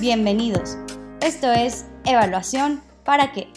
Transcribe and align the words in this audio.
Bienvenidos. 0.00 0.78
Esto 1.20 1.52
es 1.52 1.86
Evaluación 2.06 2.80
para 3.04 3.32
qué. 3.32 3.48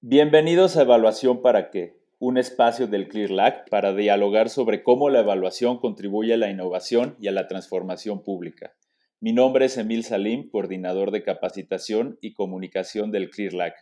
Bienvenidos 0.00 0.76
a 0.76 0.82
Evaluación 0.82 1.42
para 1.42 1.70
qué, 1.70 1.96
un 2.18 2.38
espacio 2.38 2.88
del 2.88 3.06
CLEARLAC 3.06 3.70
para 3.70 3.94
dialogar 3.94 4.48
sobre 4.50 4.82
cómo 4.82 5.10
la 5.10 5.20
evaluación 5.20 5.78
contribuye 5.78 6.34
a 6.34 6.38
la 6.38 6.50
innovación 6.50 7.14
y 7.20 7.28
a 7.28 7.32
la 7.32 7.46
transformación 7.46 8.24
pública. 8.24 8.74
Mi 9.20 9.32
nombre 9.32 9.66
es 9.66 9.78
Emil 9.78 10.02
Salim, 10.02 10.50
coordinador 10.50 11.12
de 11.12 11.22
capacitación 11.22 12.18
y 12.20 12.34
comunicación 12.34 13.12
del 13.12 13.30
CLEARLAC. 13.30 13.76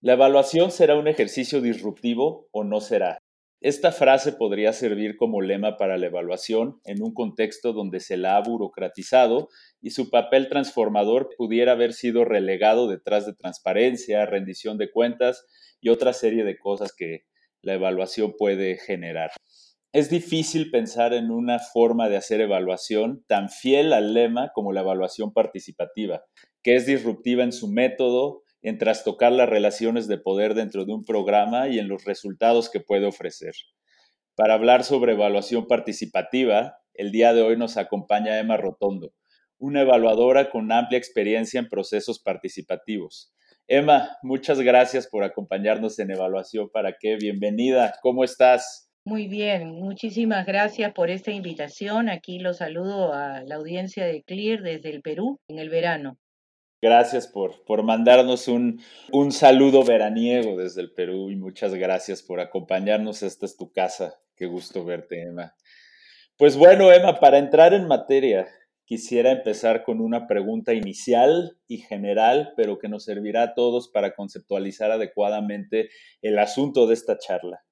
La 0.00 0.12
evaluación 0.12 0.70
será 0.70 0.94
un 0.94 1.08
ejercicio 1.08 1.60
disruptivo 1.60 2.46
o 2.52 2.62
no 2.62 2.80
será. 2.80 3.18
Esta 3.60 3.90
frase 3.90 4.32
podría 4.32 4.72
servir 4.72 5.16
como 5.16 5.40
lema 5.40 5.76
para 5.76 5.98
la 5.98 6.06
evaluación 6.06 6.80
en 6.84 7.02
un 7.02 7.12
contexto 7.12 7.72
donde 7.72 7.98
se 7.98 8.16
la 8.16 8.36
ha 8.36 8.40
burocratizado 8.40 9.48
y 9.80 9.90
su 9.90 10.10
papel 10.10 10.48
transformador 10.48 11.30
pudiera 11.36 11.72
haber 11.72 11.92
sido 11.92 12.24
relegado 12.24 12.86
detrás 12.86 13.26
de 13.26 13.34
transparencia, 13.34 14.26
rendición 14.26 14.78
de 14.78 14.92
cuentas 14.92 15.44
y 15.80 15.88
otra 15.88 16.12
serie 16.12 16.44
de 16.44 16.56
cosas 16.56 16.94
que 16.96 17.24
la 17.60 17.74
evaluación 17.74 18.34
puede 18.38 18.76
generar. 18.76 19.32
Es 19.92 20.08
difícil 20.08 20.70
pensar 20.70 21.12
en 21.12 21.32
una 21.32 21.58
forma 21.58 22.08
de 22.08 22.16
hacer 22.16 22.40
evaluación 22.40 23.24
tan 23.26 23.48
fiel 23.48 23.92
al 23.92 24.14
lema 24.14 24.52
como 24.54 24.72
la 24.72 24.82
evaluación 24.82 25.32
participativa, 25.32 26.22
que 26.62 26.76
es 26.76 26.86
disruptiva 26.86 27.42
en 27.42 27.52
su 27.52 27.66
método, 27.66 28.42
en 28.62 28.78
trastocar 28.78 29.32
las 29.32 29.48
relaciones 29.48 30.08
de 30.08 30.18
poder 30.18 30.54
dentro 30.54 30.84
de 30.84 30.92
un 30.92 31.04
programa 31.04 31.68
y 31.68 31.78
en 31.78 31.88
los 31.88 32.04
resultados 32.04 32.70
que 32.70 32.80
puede 32.80 33.06
ofrecer. 33.06 33.54
Para 34.34 34.54
hablar 34.54 34.84
sobre 34.84 35.12
evaluación 35.12 35.66
participativa, 35.66 36.78
el 36.94 37.12
día 37.12 37.32
de 37.32 37.42
hoy 37.42 37.56
nos 37.56 37.76
acompaña 37.76 38.38
Emma 38.38 38.56
Rotondo, 38.56 39.12
una 39.58 39.82
evaluadora 39.82 40.50
con 40.50 40.70
amplia 40.72 40.98
experiencia 40.98 41.58
en 41.60 41.68
procesos 41.68 42.20
participativos. 42.20 43.32
Emma, 43.66 44.16
muchas 44.22 44.60
gracias 44.60 45.06
por 45.06 45.24
acompañarnos 45.24 45.98
en 45.98 46.10
Evaluación 46.10 46.70
para 46.70 46.96
qué. 46.98 47.16
Bienvenida, 47.16 47.94
¿cómo 48.00 48.24
estás? 48.24 48.90
Muy 49.04 49.28
bien, 49.28 49.72
muchísimas 49.72 50.46
gracias 50.46 50.92
por 50.94 51.10
esta 51.10 51.32
invitación. 51.32 52.08
Aquí 52.08 52.38
los 52.38 52.58
saludo 52.58 53.12
a 53.12 53.42
la 53.44 53.56
audiencia 53.56 54.06
de 54.06 54.22
CLEAR 54.22 54.62
desde 54.62 54.90
el 54.90 55.02
Perú 55.02 55.38
en 55.48 55.58
el 55.58 55.68
verano. 55.68 56.18
Gracias 56.80 57.26
por, 57.26 57.64
por 57.64 57.82
mandarnos 57.82 58.46
un, 58.46 58.80
un, 59.10 59.32
saludo 59.32 59.82
veraniego 59.82 60.56
desde 60.56 60.80
el 60.80 60.92
Perú 60.92 61.30
y 61.30 61.36
muchas 61.36 61.74
gracias 61.74 62.22
por 62.22 62.38
acompañarnos. 62.38 63.24
Esta 63.24 63.46
es 63.46 63.56
tu 63.56 63.72
casa. 63.72 64.20
Qué 64.36 64.46
gusto 64.46 64.84
verte, 64.84 65.22
Emma. 65.22 65.56
Pues 66.36 66.56
bueno, 66.56 66.92
Emma, 66.92 67.18
para 67.18 67.38
entrar 67.38 67.74
en 67.74 67.88
materia, 67.88 68.46
quisiera 68.84 69.32
empezar 69.32 69.82
con 69.82 70.00
una 70.00 70.28
pregunta 70.28 70.72
inicial 70.72 71.58
y 71.66 71.78
general, 71.78 72.52
pero 72.56 72.78
que 72.78 72.88
nos 72.88 73.04
servirá 73.04 73.42
a 73.42 73.54
todos 73.54 73.88
para 73.88 74.14
conceptualizar 74.14 74.92
adecuadamente 74.92 75.90
el 76.22 76.38
asunto 76.38 76.86
de 76.86 76.94
esta 76.94 77.18
charla. 77.18 77.64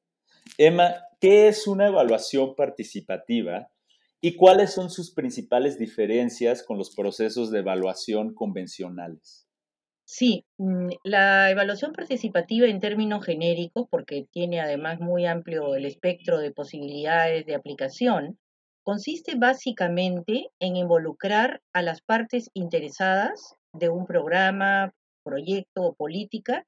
Emma, 0.59 0.97
¿qué 1.21 1.47
es 1.47 1.69
una 1.69 1.87
evaluación 1.87 2.57
participativa 2.57 3.71
¿Y 4.23 4.37
cuáles 4.37 4.73
son 4.73 4.91
sus 4.91 5.13
principales 5.13 5.79
diferencias 5.79 6.63
con 6.63 6.79
los 6.79 6.95
procesos 6.95 7.51
de 7.51 7.59
evaluación 7.61 8.35
convencionales? 8.35 9.47
Sí, 10.09 10.45
mm, 10.59 10.89
la 11.05 11.51
evaluación 11.51 11.93
participativa 11.93 12.67
en 12.69 12.81
términos 12.81 13.25
genéricos, 13.25 13.87
porque 13.91 14.27
tiene 14.31 14.61
además 14.61 15.01
muy 15.01 15.27
amplio 15.27 15.75
el 15.75 15.85
espectro 15.85 16.39
de 16.39 16.53
posibilidades 16.53 17.45
de 17.45 17.57
aplicación, 17.57 18.39
consiste 18.85 19.35
básicamente 19.35 20.51
en 20.61 20.77
involucrar 20.77 21.61
a 21.73 21.83
las 21.83 22.03
partes 22.03 22.51
interesadas 22.55 23.57
de 23.73 23.89
un 23.89 24.07
programa, 24.07 24.95
proyecto 25.25 25.83
o 25.83 25.95
política 25.95 26.65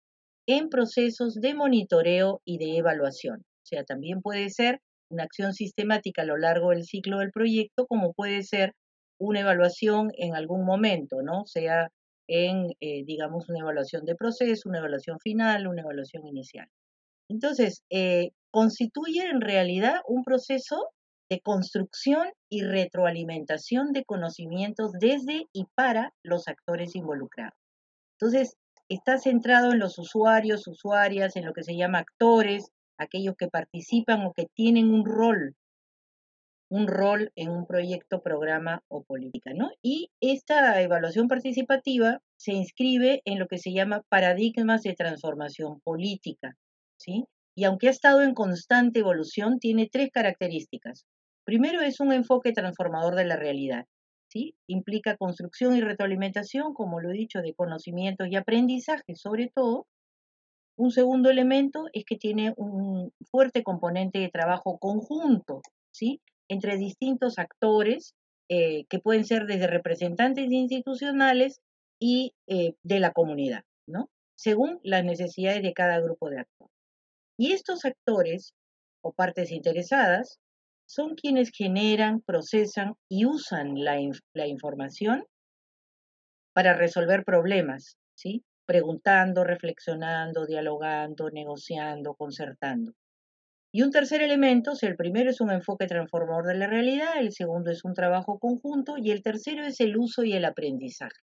en 0.48 0.69
procesos 0.69 1.34
de 1.37 1.54
monitoreo 1.54 2.42
y 2.44 2.58
de 2.58 2.76
evaluación. 2.78 3.41
O 3.41 3.66
sea, 3.66 3.84
también 3.84 4.20
puede 4.20 4.50
ser 4.50 4.81
una 5.10 5.24
acción 5.24 5.54
sistemática 5.54 6.22
a 6.22 6.26
lo 6.26 6.36
largo 6.36 6.70
del 6.70 6.84
ciclo 6.84 7.19
del 7.19 7.30
proyecto, 7.32 7.86
como 7.86 8.12
puede 8.12 8.42
ser 8.42 8.72
una 9.19 9.41
evaluación 9.41 10.10
en 10.16 10.34
algún 10.34 10.64
momento, 10.64 11.22
¿no? 11.22 11.44
Sea 11.46 11.91
en, 12.28 12.66
eh, 12.80 13.04
digamos, 13.04 13.48
una 13.48 13.60
evaluación 13.60 14.04
de 14.04 14.14
proceso, 14.14 14.69
una 14.69 14.78
evaluación 14.78 15.19
final, 15.19 15.66
una 15.66 15.82
evaluación 15.82 16.26
inicial. 16.26 16.69
Entonces, 17.28 17.82
eh, 17.91 18.30
constituye 18.50 19.22
en 19.26 19.41
realidad 19.41 20.00
un 20.06 20.24
proceso 20.24 20.91
de 21.30 21.40
construcción 21.40 22.28
y 22.50 22.62
retroalimentación 22.62 23.92
de 23.92 24.04
conocimientos 24.04 24.92
desde 24.92 25.44
y 25.52 25.66
para 25.75 26.14
los 26.22 26.48
actores 26.48 26.96
involucrados. 26.96 27.58
Entonces, 28.19 28.56
está 28.88 29.19
centrado 29.19 29.72
en 29.72 29.78
los 29.78 29.98
usuarios, 29.98 30.66
usuarias, 30.66 31.36
en 31.36 31.44
lo 31.44 31.52
que 31.52 31.62
se 31.62 31.76
llama 31.76 31.98
actores, 31.98 32.70
aquellos 32.98 33.36
que 33.36 33.48
participan 33.48 34.26
o 34.26 34.32
que 34.32 34.47
tienen 34.54 34.91
un 34.92 35.04
rol, 35.04 35.54
un 36.70 36.86
rol 36.86 37.32
en 37.34 37.50
un 37.50 37.66
proyecto, 37.66 38.22
programa 38.22 38.82
o 38.88 39.03
política, 39.03 39.53
¿no? 39.54 39.70
Y 39.82 40.10
esta 40.20 40.81
evaluación 40.82 41.28
participativa 41.28 42.20
se 42.37 42.53
inscribe 42.53 43.22
en 43.25 43.38
lo 43.38 43.47
que 43.48 43.58
se 43.58 43.72
llama 43.72 44.03
paradigmas 44.08 44.82
de 44.82 44.94
transformación 44.94 45.81
política, 45.81 46.56
¿sí? 46.98 47.25
Y 47.56 47.64
aunque 47.64 47.88
ha 47.88 47.91
estado 47.91 48.22
en 48.22 48.34
constante 48.34 49.00
evolución, 49.00 49.58
tiene 49.58 49.88
tres 49.91 50.10
características. 50.12 51.06
Primero 51.44 51.81
es 51.81 52.00
un 52.00 52.12
enfoque 52.12 52.53
transformador 52.53 53.14
de 53.14 53.25
la 53.25 53.37
realidad, 53.37 53.87
¿sí? 54.28 54.54
Implica 54.69 55.16
construcción 55.16 55.75
y 55.75 55.81
retroalimentación, 55.81 56.75
como 56.75 57.00
lo 57.00 57.10
he 57.10 57.14
dicho, 57.14 57.41
de 57.41 57.54
conocimientos 57.54 58.28
y 58.31 58.37
aprendizaje, 58.37 59.16
sobre 59.16 59.50
todo, 59.54 59.87
un 60.78 60.92
segundo 60.92 61.28
elemento 61.28 61.88
es 61.92 62.04
que 62.04 62.16
tiene 62.16 62.54
un 62.56 63.12
fuerte 63.30 63.64
componente 63.64 64.20
de 64.20 64.30
trabajo 64.30 64.78
conjunto, 64.78 65.60
¿sí? 65.90 66.20
Entre 66.48 66.76
distintos 66.76 67.38
actores 67.38 68.14
eh, 68.48 68.86
que 68.88 69.00
pueden 69.00 69.24
ser 69.24 69.46
desde 69.46 69.66
representantes 69.66 70.50
institucionales 70.50 71.60
y 72.00 72.32
eh, 72.46 72.74
de 72.84 73.00
la 73.00 73.12
comunidad, 73.12 73.64
¿no? 73.88 74.08
Según 74.36 74.78
las 74.84 75.04
necesidades 75.04 75.62
de 75.62 75.74
cada 75.74 75.98
grupo 76.00 76.30
de 76.30 76.40
actores. 76.40 76.72
Y 77.36 77.52
estos 77.52 77.84
actores 77.84 78.54
o 79.02 79.12
partes 79.12 79.50
interesadas 79.50 80.38
son 80.86 81.16
quienes 81.16 81.50
generan, 81.50 82.20
procesan 82.20 82.94
y 83.10 83.26
usan 83.26 83.82
la, 83.82 83.98
la 84.32 84.46
información 84.46 85.26
para 86.54 86.74
resolver 86.74 87.24
problemas, 87.24 87.96
¿sí? 88.14 88.44
Preguntando, 88.68 89.44
reflexionando, 89.44 90.44
dialogando, 90.44 91.30
negociando, 91.30 92.14
concertando. 92.14 92.92
Y 93.72 93.80
un 93.80 93.90
tercer 93.90 94.20
elemento, 94.20 94.74
si 94.74 94.84
el 94.84 94.94
primero 94.94 95.30
es 95.30 95.40
un 95.40 95.50
enfoque 95.50 95.86
transformador 95.86 96.46
de 96.46 96.58
la 96.58 96.66
realidad, 96.66 97.18
el 97.18 97.32
segundo 97.32 97.70
es 97.70 97.82
un 97.82 97.94
trabajo 97.94 98.38
conjunto 98.38 98.96
y 98.98 99.10
el 99.10 99.22
tercero 99.22 99.64
es 99.64 99.80
el 99.80 99.96
uso 99.96 100.22
y 100.22 100.34
el 100.34 100.44
aprendizaje. 100.44 101.22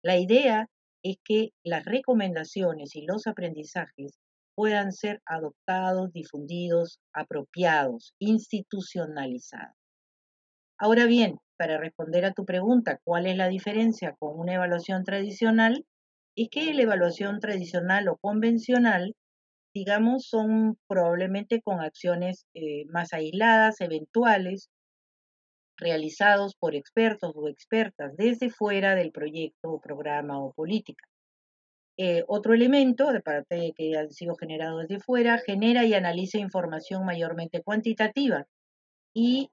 La 0.00 0.16
idea 0.16 0.68
es 1.02 1.16
que 1.24 1.50
las 1.64 1.84
recomendaciones 1.84 2.94
y 2.94 3.04
los 3.04 3.26
aprendizajes 3.26 4.20
puedan 4.54 4.92
ser 4.92 5.20
adoptados, 5.26 6.12
difundidos, 6.12 7.00
apropiados, 7.12 8.14
institucionalizados. 8.20 9.74
Ahora 10.78 11.06
bien, 11.06 11.38
para 11.58 11.78
responder 11.78 12.24
a 12.26 12.32
tu 12.32 12.44
pregunta, 12.44 13.00
¿cuál 13.02 13.26
es 13.26 13.36
la 13.36 13.48
diferencia 13.48 14.14
con 14.20 14.38
una 14.38 14.54
evaluación 14.54 15.02
tradicional? 15.02 15.84
Es 16.36 16.48
que 16.50 16.74
la 16.74 16.82
evaluación 16.82 17.40
tradicional 17.40 18.08
o 18.08 18.16
convencional, 18.18 19.14
digamos, 19.74 20.26
son 20.28 20.78
probablemente 20.86 21.62
con 21.62 21.80
acciones 21.80 22.46
eh, 22.54 22.84
más 22.86 23.12
aisladas, 23.12 23.80
eventuales, 23.80 24.68
realizados 25.78 26.54
por 26.56 26.74
expertos 26.74 27.32
o 27.34 27.48
expertas 27.48 28.16
desde 28.16 28.50
fuera 28.50 28.94
del 28.94 29.12
proyecto, 29.12 29.80
programa 29.82 30.38
o 30.42 30.52
política. 30.52 31.04
Eh, 31.98 32.24
otro 32.28 32.52
elemento, 32.52 33.12
de 33.12 33.20
parte 33.20 33.56
de 33.56 33.72
que 33.72 33.96
han 33.96 34.10
sido 34.10 34.34
generados 34.36 34.86
desde 34.86 35.02
fuera, 35.02 35.38
genera 35.38 35.84
y 35.86 35.94
analiza 35.94 36.38
información 36.38 37.06
mayormente 37.06 37.62
cuantitativa. 37.62 38.46
Y 39.14 39.50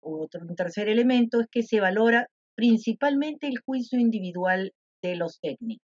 otro, 0.00 0.40
un 0.42 0.56
tercer 0.56 0.88
elemento 0.88 1.40
es 1.40 1.48
que 1.48 1.62
se 1.62 1.80
valora 1.80 2.28
principalmente 2.56 3.46
el 3.46 3.60
juicio 3.60 4.00
individual 4.00 4.72
de 5.02 5.16
los 5.16 5.38
técnicos. 5.40 5.85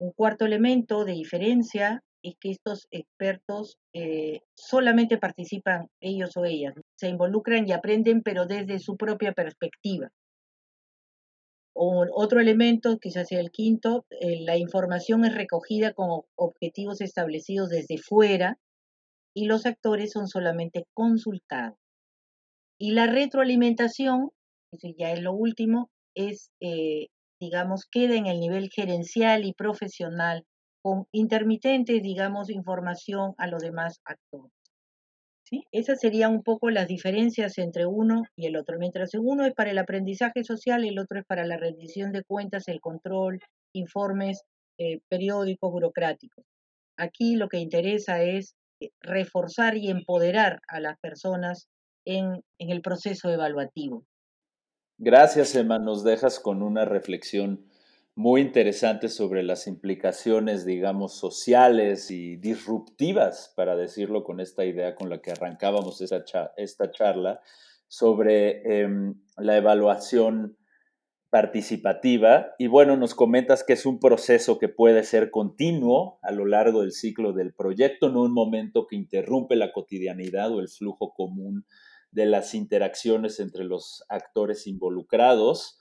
Un 0.00 0.12
cuarto 0.12 0.46
elemento 0.46 1.04
de 1.04 1.12
diferencia 1.12 2.02
es 2.22 2.34
que 2.40 2.50
estos 2.50 2.86
expertos 2.90 3.76
eh, 3.94 4.40
solamente 4.54 5.18
participan 5.18 5.88
ellos 6.00 6.36
o 6.36 6.44
ellas, 6.44 6.74
se 6.98 7.08
involucran 7.08 7.68
y 7.68 7.72
aprenden, 7.72 8.22
pero 8.22 8.46
desde 8.46 8.78
su 8.78 8.96
propia 8.96 9.32
perspectiva. 9.32 10.08
O, 11.74 12.06
otro 12.14 12.40
elemento, 12.40 12.98
quizás 12.98 13.28
sea 13.28 13.40
el 13.40 13.50
quinto, 13.50 14.06
eh, 14.10 14.40
la 14.40 14.56
información 14.56 15.24
es 15.24 15.34
recogida 15.34 15.92
con 15.92 16.22
objetivos 16.34 17.00
establecidos 17.00 17.68
desde 17.68 17.98
fuera 17.98 18.58
y 19.34 19.46
los 19.46 19.66
actores 19.66 20.12
son 20.12 20.28
solamente 20.28 20.84
consultados. 20.94 21.78
Y 22.78 22.92
la 22.92 23.06
retroalimentación, 23.06 24.30
eso 24.72 24.88
ya 24.96 25.12
es 25.12 25.20
lo 25.20 25.34
último, 25.34 25.90
es, 26.14 26.50
eh, 26.60 27.08
digamos, 27.40 27.86
queda 27.90 28.14
en 28.14 28.26
el 28.26 28.38
nivel 28.38 28.68
gerencial 28.70 29.44
y 29.44 29.54
profesional 29.54 30.44
con 30.82 31.06
intermitentes, 31.12 32.02
digamos, 32.02 32.50
información 32.50 33.34
a 33.38 33.46
los 33.46 33.62
demás 33.62 34.00
actores. 34.04 34.52
¿Sí? 35.44 35.64
Esas 35.72 35.98
serían 35.98 36.32
un 36.32 36.42
poco 36.44 36.70
las 36.70 36.86
diferencias 36.86 37.58
entre 37.58 37.84
uno 37.84 38.22
y 38.36 38.46
el 38.46 38.56
otro. 38.56 38.78
Mientras 38.78 39.10
uno 39.14 39.44
es 39.44 39.52
para 39.52 39.72
el 39.72 39.78
aprendizaje 39.78 40.44
social, 40.44 40.84
el 40.84 40.98
otro 40.98 41.18
es 41.18 41.26
para 41.26 41.44
la 41.44 41.56
rendición 41.56 42.12
de 42.12 42.22
cuentas, 42.22 42.68
el 42.68 42.80
control, 42.80 43.40
informes 43.74 44.42
eh, 44.78 45.00
periódicos, 45.08 45.72
burocráticos. 45.72 46.44
Aquí 46.96 47.34
lo 47.34 47.48
que 47.48 47.58
interesa 47.58 48.22
es 48.22 48.54
eh, 48.80 48.90
reforzar 49.00 49.76
y 49.76 49.90
empoderar 49.90 50.60
a 50.68 50.78
las 50.78 50.98
personas 51.00 51.66
en, 52.06 52.42
en 52.58 52.70
el 52.70 52.80
proceso 52.80 53.28
evaluativo. 53.28 54.04
Gracias, 55.02 55.54
Emma. 55.54 55.78
Nos 55.78 56.04
dejas 56.04 56.38
con 56.40 56.62
una 56.62 56.84
reflexión 56.84 57.64
muy 58.14 58.42
interesante 58.42 59.08
sobre 59.08 59.42
las 59.42 59.66
implicaciones, 59.66 60.66
digamos, 60.66 61.14
sociales 61.14 62.10
y 62.10 62.36
disruptivas, 62.36 63.50
para 63.56 63.76
decirlo 63.76 64.24
con 64.24 64.40
esta 64.40 64.66
idea 64.66 64.94
con 64.94 65.08
la 65.08 65.22
que 65.22 65.30
arrancábamos 65.30 66.02
esta, 66.02 66.90
charla, 66.90 67.40
sobre 67.88 68.82
em, 68.82 69.14
la 69.38 69.56
evaluación 69.56 70.58
participativa. 71.30 72.48
Y 72.58 72.66
bueno, 72.66 72.98
nos 72.98 73.14
comentas 73.14 73.64
que 73.64 73.72
es 73.72 73.86
un 73.86 74.00
proceso 74.00 74.58
que 74.58 74.68
puede 74.68 75.02
ser 75.04 75.30
continuo 75.30 76.18
a 76.20 76.30
lo 76.30 76.44
largo 76.44 76.82
del 76.82 76.92
ciclo 76.92 77.32
del 77.32 77.54
proyecto, 77.54 78.10
no 78.10 78.20
un 78.20 78.34
momento 78.34 78.86
que 78.86 78.96
interrumpe 78.96 79.56
la 79.56 79.72
cotidianidad 79.72 80.52
o 80.52 80.60
el 80.60 80.68
flujo 80.68 81.14
común 81.14 81.64
de 82.12 82.26
las 82.26 82.54
interacciones 82.54 83.40
entre 83.40 83.64
los 83.64 84.04
actores 84.08 84.66
involucrados. 84.66 85.78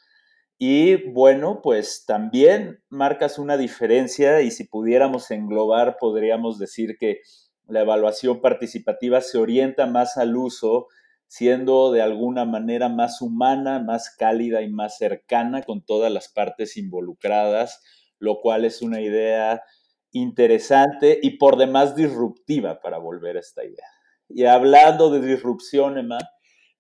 Y 0.57 1.09
bueno, 1.11 1.61
pues 1.63 2.05
también 2.05 2.83
marcas 2.89 3.39
una 3.39 3.57
diferencia 3.57 4.41
y 4.41 4.51
si 4.51 4.65
pudiéramos 4.65 5.31
englobar, 5.31 5.97
podríamos 5.99 6.59
decir 6.59 6.97
que 6.99 7.21
la 7.67 7.81
evaluación 7.81 8.41
participativa 8.41 9.21
se 9.21 9.37
orienta 9.37 9.85
más 9.85 10.17
al 10.17 10.35
uso, 10.35 10.87
siendo 11.27 11.91
de 11.91 12.01
alguna 12.01 12.45
manera 12.45 12.89
más 12.89 13.21
humana, 13.21 13.79
más 13.79 14.09
cálida 14.17 14.61
y 14.61 14.69
más 14.69 14.97
cercana 14.97 15.61
con 15.63 15.81
todas 15.83 16.11
las 16.11 16.27
partes 16.27 16.75
involucradas, 16.75 17.81
lo 18.17 18.41
cual 18.41 18.65
es 18.65 18.81
una 18.81 18.99
idea 19.01 19.63
interesante 20.11 21.19
y 21.21 21.37
por 21.37 21.57
demás 21.57 21.95
disruptiva 21.95 22.81
para 22.81 22.97
volver 22.97 23.37
a 23.37 23.41
esta 23.41 23.63
idea. 23.63 23.98
Y 24.29 24.45
hablando 24.45 25.09
de 25.09 25.25
disrupción, 25.25 25.97
Emma, 25.97 26.19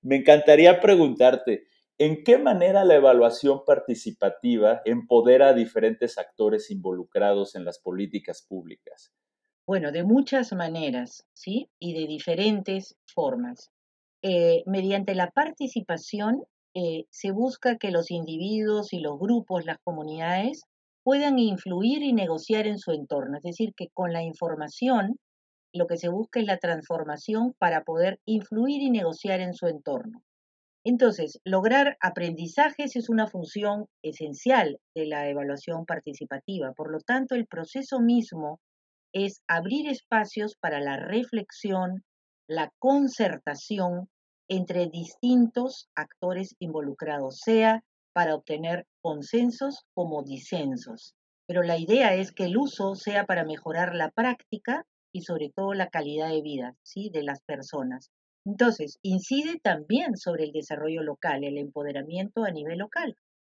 me 0.01 0.17
encantaría 0.17 0.79
preguntarte, 0.79 1.67
¿en 1.97 2.23
qué 2.23 2.37
manera 2.37 2.85
la 2.85 2.95
evaluación 2.95 3.63
participativa 3.65 4.81
empodera 4.85 5.49
a 5.49 5.53
diferentes 5.53 6.17
actores 6.17 6.71
involucrados 6.71 7.55
en 7.55 7.65
las 7.65 7.79
políticas 7.79 8.45
públicas? 8.47 9.11
Bueno, 9.67 9.91
de 9.91 10.03
muchas 10.03 10.53
maneras, 10.53 11.25
¿sí? 11.33 11.69
Y 11.79 11.93
de 11.93 12.07
diferentes 12.07 12.95
formas. 13.13 13.71
Eh, 14.21 14.63
mediante 14.65 15.15
la 15.15 15.31
participación 15.31 16.43
eh, 16.73 17.05
se 17.09 17.31
busca 17.31 17.77
que 17.77 17.91
los 17.91 18.11
individuos 18.11 18.93
y 18.93 18.99
los 18.99 19.19
grupos, 19.19 19.65
las 19.65 19.77
comunidades, 19.83 20.63
puedan 21.03 21.39
influir 21.39 22.03
y 22.03 22.13
negociar 22.13 22.67
en 22.67 22.77
su 22.77 22.91
entorno. 22.91 23.37
Es 23.37 23.43
decir, 23.43 23.73
que 23.75 23.87
con 23.93 24.13
la 24.13 24.23
información 24.23 25.19
lo 25.73 25.87
que 25.87 25.97
se 25.97 26.09
busca 26.09 26.39
es 26.39 26.45
la 26.45 26.57
transformación 26.57 27.53
para 27.57 27.83
poder 27.83 28.19
influir 28.25 28.81
y 28.81 28.89
negociar 28.89 29.39
en 29.41 29.53
su 29.53 29.67
entorno. 29.67 30.23
Entonces, 30.85 31.39
lograr 31.43 31.97
aprendizajes 32.01 32.95
es 32.95 33.09
una 33.09 33.27
función 33.27 33.87
esencial 34.01 34.79
de 34.95 35.05
la 35.05 35.29
evaluación 35.29 35.85
participativa. 35.85 36.71
Por 36.73 36.91
lo 36.91 36.99
tanto, 37.01 37.35
el 37.35 37.47
proceso 37.47 37.99
mismo 37.99 38.59
es 39.13 39.41
abrir 39.47 39.89
espacios 39.89 40.55
para 40.59 40.79
la 40.79 40.97
reflexión, 40.97 42.03
la 42.47 42.71
concertación 42.79 44.09
entre 44.47 44.87
distintos 44.87 45.89
actores 45.95 46.55
involucrados, 46.59 47.39
sea 47.43 47.83
para 48.13 48.33
obtener 48.33 48.87
consensos 49.01 49.85
como 49.93 50.23
disensos. 50.23 51.13
Pero 51.45 51.61
la 51.61 51.77
idea 51.77 52.15
es 52.15 52.31
que 52.31 52.45
el 52.45 52.57
uso 52.57 52.95
sea 52.95 53.25
para 53.25 53.43
mejorar 53.43 53.95
la 53.95 54.09
práctica 54.11 54.85
y 55.13 55.21
sobre 55.21 55.49
todo 55.55 55.73
la 55.73 55.89
calidad 55.89 56.29
de 56.29 56.41
vida 56.41 56.75
¿sí? 56.83 57.09
de 57.11 57.23
las 57.23 57.41
personas. 57.41 58.11
Entonces, 58.45 58.99
incide 59.01 59.59
también 59.61 60.17
sobre 60.17 60.45
el 60.45 60.51
desarrollo 60.51 61.03
local, 61.03 61.43
el 61.43 61.57
empoderamiento 61.57 62.43
a 62.43 62.51
nivel 62.51 62.79
local, 62.79 63.15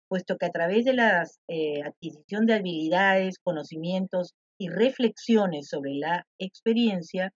puesto 0.07 0.37
que 0.37 0.45
a 0.47 0.51
través 0.51 0.85
de 0.85 0.93
la 0.93 1.23
eh, 1.47 1.81
adquisición 1.83 2.45
de 2.45 2.55
habilidades, 2.55 3.39
conocimientos 3.39 4.33
y 4.57 4.69
reflexiones 4.69 5.67
sobre 5.67 5.93
la 5.93 6.25
experiencia, 6.39 7.33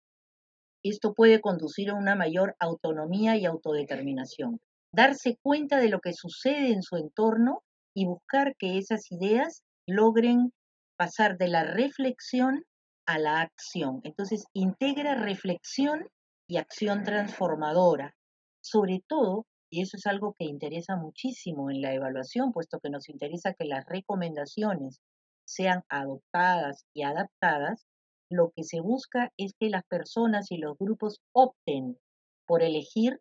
esto 0.83 1.13
puede 1.13 1.39
conducir 1.39 1.89
a 1.89 1.95
una 1.95 2.15
mayor 2.15 2.56
autonomía 2.60 3.38
y 3.38 3.45
autodeterminación. 3.45 4.60
Darse 4.94 5.38
cuenta 5.42 5.80
de 5.80 5.89
lo 5.89 6.00
que 6.00 6.13
sucede 6.13 6.71
en 6.71 6.81
su 6.81 6.98
entorno 6.98 7.62
y 7.95 8.06
buscar 8.06 8.56
que 8.57 8.77
esas 8.77 9.12
ideas 9.12 9.63
logren 9.88 10.51
pasar 10.98 11.38
de 11.38 11.48
la 11.48 11.63
reflexión 11.63 12.65
a 13.06 13.20
la 13.20 13.42
acción. 13.42 14.02
Entonces, 14.04 14.46
integra 14.54 15.16
reflexión 15.16 16.08
y 16.48 16.58
acción 16.58 17.04
transformadora. 17.04 18.16
Sobre 18.62 19.04
todo, 19.08 19.46
y 19.70 19.82
eso 19.82 19.98
es 19.98 20.06
algo 20.06 20.36
que 20.38 20.46
interesa 20.46 20.96
muchísimo 20.96 21.70
en 21.70 21.82
la 21.82 21.94
evaluación, 21.94 22.52
puesto 22.52 22.80
que 22.80 22.90
nos 22.90 23.10
interesa 23.10 23.54
que 23.54 23.66
las 23.66 23.86
recomendaciones 23.86 25.02
sean 25.46 25.84
adoptadas 25.90 26.86
y 26.94 27.04
adaptadas, 27.04 27.86
lo 28.30 28.52
que 28.56 28.64
se 28.64 28.80
busca 28.80 29.32
es 29.38 29.54
que 29.60 29.70
las 29.70 29.84
personas 29.86 30.52
y 30.52 30.58
los 30.58 30.78
grupos 30.78 31.22
opten 31.34 31.98
por 32.46 32.64
elegir 32.64 33.20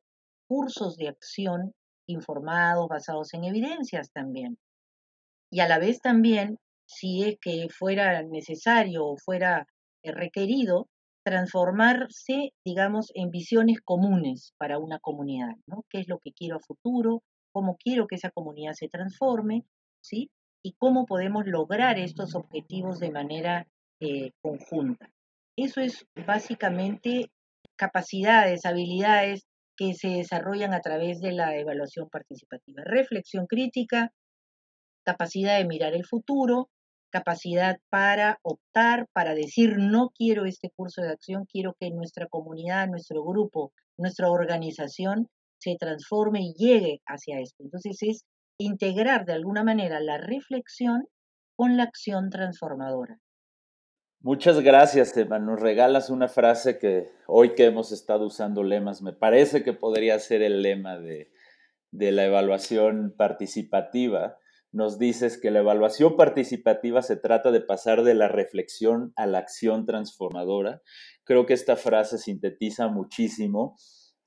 cursos 0.49 0.97
de 0.97 1.09
acción 1.09 1.73
informados, 2.07 2.89
basados 2.89 3.35
en 3.35 3.45
evidencias 3.45 4.11
también. 4.13 4.59
Y 5.51 5.61
a 5.61 5.69
la 5.69 5.79
vez 5.79 6.01
también, 6.01 6.59
si 6.87 7.25
es 7.25 7.37
que 7.41 7.69
fuera 7.71 8.23
necesario 8.23 9.07
o 9.07 9.17
fuera 9.17 9.67
requerido, 10.05 10.89
transformarse, 11.25 12.53
digamos, 12.65 13.13
en 13.15 13.31
visiones 13.31 13.81
comunes 13.81 14.55
para 14.59 14.79
una 14.79 14.99
comunidad, 14.99 15.55
¿no? 15.67 15.85
¿Qué 15.89 16.01
es 16.01 16.09
lo 16.09 16.19
que 16.19 16.33
quiero 16.33 16.57
a 16.57 16.61
futuro? 16.61 17.23
¿Cómo 17.53 17.77
quiero 17.77 18.07
que 18.07 18.17
esa 18.17 18.31
comunidad 18.31 18.73
se 18.73 18.89
transforme? 18.89 19.65
¿Sí? 20.03 20.31
Y 20.65 20.75
cómo 20.79 21.07
podemos 21.07 21.47
lograr 21.47 21.99
estos 21.99 22.35
objetivos 22.35 22.99
de 22.99 23.11
manera 23.11 23.69
eh, 24.01 24.33
conjunta. 24.41 25.11
Eso 25.57 25.81
es 25.81 26.07
básicamente 26.27 27.31
capacidades, 27.77 28.65
habilidades 28.65 29.47
que 29.77 29.95
se 29.95 30.09
desarrollan 30.09 30.75
a 30.75 30.81
través 30.81 31.21
de 31.21 31.33
la 31.33 31.57
evaluación 31.57 32.09
participativa. 32.09 32.83
Reflexión 32.85 33.47
crítica, 33.47 34.13
capacidad 35.05 35.59
de 35.59 35.67
mirar 35.67 35.95
el 35.95 36.07
futuro, 36.07 36.69
capacidad 37.13 37.79
para 37.91 38.39
optar, 38.43 39.07
para 39.13 39.35
decir 39.35 39.77
no 39.79 40.11
quiero 40.17 40.47
este 40.47 40.71
curso 40.75 41.03
de 41.03 41.11
acción, 41.11 41.45
quiero 41.45 41.75
que 41.79 41.91
nuestra 41.91 42.27
comunidad, 42.27 42.89
nuestro 42.89 43.23
grupo, 43.23 43.73
nuestra 43.97 44.31
organización 44.31 45.29
se 45.59 45.77
transforme 45.79 46.41
y 46.41 46.55
llegue 46.55 47.01
hacia 47.07 47.39
esto. 47.39 47.63
Entonces 47.63 47.99
es 48.03 48.25
integrar 48.59 49.25
de 49.27 49.35
alguna 49.35 49.63
manera 49.63 50.01
la 50.01 50.19
reflexión 50.19 51.07
con 51.55 51.77
la 51.77 51.85
acción 51.85 52.31
transformadora. 52.31 53.19
Muchas 54.21 54.61
gracias, 54.61 55.17
Emma. 55.17 55.39
Nos 55.39 55.61
regalas 55.61 56.09
una 56.09 56.29
frase 56.29 56.79
que 56.79 57.11
hoy 57.27 57.55
que 57.55 57.67
hemos 57.67 57.93
estado 57.93 58.27
usando 58.27 58.63
lemas, 58.63 59.03
me 59.03 59.13
parece 59.13 59.65
que 59.65 59.73
podría 59.73 60.19
ser 60.19 60.43
el 60.43 60.63
lema 60.63 60.99
de, 60.99 61.33
de 61.91 62.13
la 62.13 62.25
evaluación 62.25 63.15
participativa. 63.17 64.39
Nos 64.73 64.99
dices 64.99 65.39
que 65.39 65.51
la 65.51 65.61
evaluación 65.61 66.17
participativa 66.17 67.03
se 67.03 67.17
trata 67.17 67.51
de 67.51 67.61
pasar 67.61 68.03
de 68.03 68.15
la 68.15 68.29
reflexión 68.29 69.13
a 69.17 69.27
la 69.27 69.39
acción 69.39 69.87
transformadora. 69.87 70.83
Creo 71.25 71.47
que 71.47 71.55
esta 71.55 71.77
frase 71.77 72.19
sintetiza 72.19 72.89
muchísimo. 72.89 73.77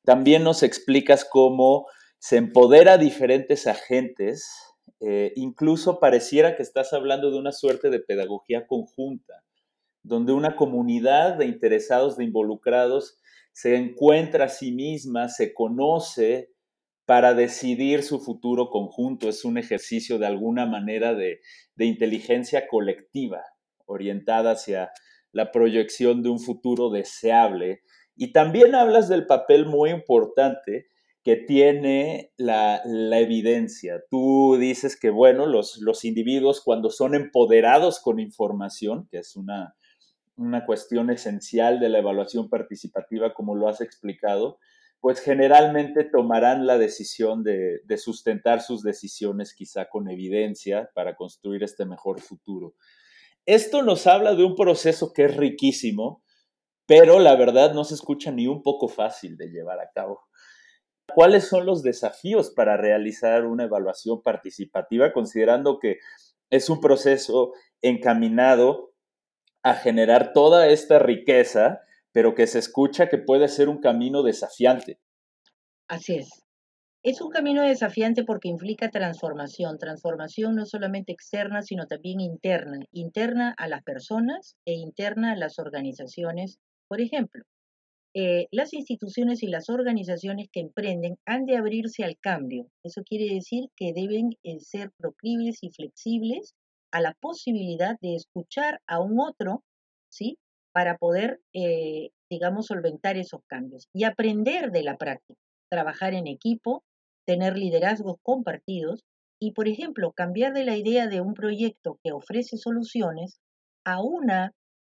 También 0.03 0.43
nos 0.43 0.61
explicas 0.63 1.25
cómo 1.25 1.87
se 2.19 2.37
empodera 2.37 2.93
a 2.93 2.97
diferentes 2.97 3.65
agentes. 3.65 4.47
Eh, 4.99 5.33
incluso 5.35 5.99
pareciera 5.99 6.55
que 6.55 6.63
estás 6.63 6.93
hablando 6.93 7.31
de 7.31 7.39
una 7.39 7.51
suerte 7.51 7.89
de 7.89 7.99
pedagogía 7.99 8.67
conjunta 8.67 9.45
donde 10.05 10.33
una 10.33 10.55
comunidad 10.55 11.35
de 11.35 11.45
interesados, 11.45 12.15
de 12.15 12.25
involucrados, 12.25 13.19
se 13.51 13.75
encuentra 13.75 14.45
a 14.45 14.49
sí 14.49 14.71
misma, 14.71 15.29
se 15.29 15.53
conoce 15.53 16.51
para 17.05 17.33
decidir 17.33 18.03
su 18.03 18.19
futuro 18.19 18.69
conjunto. 18.69 19.29
Es 19.29 19.45
un 19.45 19.57
ejercicio 19.57 20.19
de 20.19 20.25
alguna 20.25 20.65
manera 20.65 21.13
de, 21.13 21.39
inteligencia 21.77 22.67
colectiva, 22.67 23.41
orientada 23.85 24.51
hacia 24.51 24.91
la 25.31 25.51
proyección 25.51 26.23
de 26.23 26.29
un 26.29 26.39
futuro 26.39 26.89
deseable. 26.89 27.81
Y 28.15 28.31
también 28.31 28.75
hablas 28.75 29.07
del 29.09 29.25
papel 29.27 29.65
muy 29.65 29.91
importante 29.91 30.87
que 31.23 31.35
tiene 31.35 32.31
la, 32.37 32.81
evidencia. 32.85 34.01
Tú 34.09 34.57
dices 34.59 34.97
que, 34.99 35.09
bueno, 35.09 35.45
los, 35.47 35.77
los, 35.79 36.05
individuos 36.05 36.61
cuando 36.61 36.89
son 36.89 37.15
empoderados 37.15 37.99
con 37.99 38.19
información, 38.19 39.07
que 39.09 39.17
es 39.19 39.35
una, 39.35 39.75
una 40.37 40.65
cuestión 40.65 41.09
esencial 41.09 41.79
de 41.79 41.89
la 41.89 41.99
evaluación 41.99 42.49
participativa, 42.49 43.33
como 43.33 43.55
lo 43.55 43.67
has 43.67 43.81
explicado, 43.81 44.59
pues 44.99 45.19
generalmente 45.19 46.03
tomarán 46.03 46.65
la 46.65 46.77
decisión 46.77 47.43
de, 47.43 47.81
de, 47.83 47.97
sustentar 47.97 48.61
sus 48.61 48.81
decisiones 48.81 49.53
quizá 49.53 49.87
con 49.89 50.09
evidencia 50.09 50.89
para 50.95 51.15
construir 51.15 51.63
este 51.63 51.85
mejor 51.85 52.21
futuro. 52.21 52.73
Esto 53.45 53.83
nos 53.83 54.07
habla 54.07 54.33
de 54.33 54.43
un 54.43 54.55
proceso 54.55 55.13
que 55.13 55.25
es 55.25 55.37
riquísimo, 55.37 56.23
pero 56.87 57.19
la 57.19 57.35
verdad 57.35 57.73
no 57.73 57.83
se 57.83 57.93
escucha 57.93 58.31
ni 58.31 58.47
un 58.47 58.63
poco 58.63 58.87
fácil 58.87 59.37
de 59.37 59.49
llevar 59.49 59.79
a 59.79 59.91
cabo. 59.91 60.27
¿Cuáles 61.13 61.47
son 61.47 61.65
los 61.65 61.83
desafíos 61.83 62.49
para 62.49 62.77
realizar 62.77 63.45
una 63.45 63.65
evaluación 63.65 64.21
participativa, 64.23 65.13
considerando 65.13 65.79
que 65.79 65.99
es 66.49 66.69
un 66.69 66.81
proceso 66.81 67.53
encaminado 67.81 68.93
a 69.63 69.75
generar 69.75 70.33
toda 70.33 70.67
esta 70.67 70.99
riqueza, 70.99 71.81
pero 72.15 72.33
que 72.33 72.47
se 72.47 72.59
escucha 72.59 73.09
que 73.09 73.17
puede 73.17 73.49
ser 73.49 73.67
un 73.67 73.79
camino 73.81 74.23
desafiante? 74.23 75.01
Así 75.89 76.15
es. 76.15 76.29
Es 77.03 77.19
un 77.19 77.29
camino 77.29 77.61
desafiante 77.61 78.23
porque 78.23 78.47
implica 78.47 78.89
transformación, 78.89 79.77
transformación 79.77 80.55
no 80.55 80.65
solamente 80.65 81.11
externa, 81.11 81.61
sino 81.61 81.87
también 81.87 82.21
interna, 82.21 82.79
interna 82.93 83.53
a 83.57 83.67
las 83.67 83.83
personas 83.83 84.55
e 84.65 84.75
interna 84.75 85.33
a 85.33 85.35
las 85.35 85.59
organizaciones. 85.59 86.57
Por 86.87 87.01
ejemplo, 87.01 87.43
eh, 88.13 88.47
las 88.49 88.73
instituciones 88.73 89.43
y 89.43 89.47
las 89.47 89.69
organizaciones 89.69 90.47
que 90.53 90.61
emprenden 90.61 91.17
han 91.25 91.45
de 91.45 91.57
abrirse 91.57 92.05
al 92.05 92.17
cambio. 92.17 92.67
Eso 92.81 93.01
quiere 93.03 93.25
decir 93.35 93.65
que 93.75 93.91
deben 93.93 94.29
eh, 94.43 94.61
ser 94.61 94.91
proclives 94.97 95.63
y 95.63 95.69
flexibles 95.71 96.55
a 96.93 97.01
la 97.01 97.13
posibilidad 97.19 97.97
de 97.99 98.15
escuchar 98.15 98.79
a 98.87 99.01
un 99.01 99.19
otro, 99.19 99.65
¿sí? 100.07 100.37
Para 100.75 100.97
poder, 100.97 101.39
eh, 101.53 102.09
digamos, 102.29 102.65
solventar 102.65 103.15
esos 103.15 103.39
cambios 103.47 103.87
y 103.93 104.03
aprender 104.03 104.71
de 104.71 104.83
la 104.83 104.97
práctica, 104.97 105.39
trabajar 105.71 106.13
en 106.13 106.27
equipo, 106.27 106.83
tener 107.25 107.57
liderazgos 107.57 108.17
compartidos 108.21 108.99
y, 109.39 109.53
por 109.53 109.69
ejemplo, 109.69 110.11
cambiar 110.11 110.51
de 110.53 110.65
la 110.65 110.75
idea 110.75 111.07
de 111.07 111.21
un 111.21 111.33
proyecto 111.33 111.97
que 112.03 112.11
ofrece 112.11 112.57
soluciones 112.57 113.39
a 113.85 114.01
una 114.03 114.51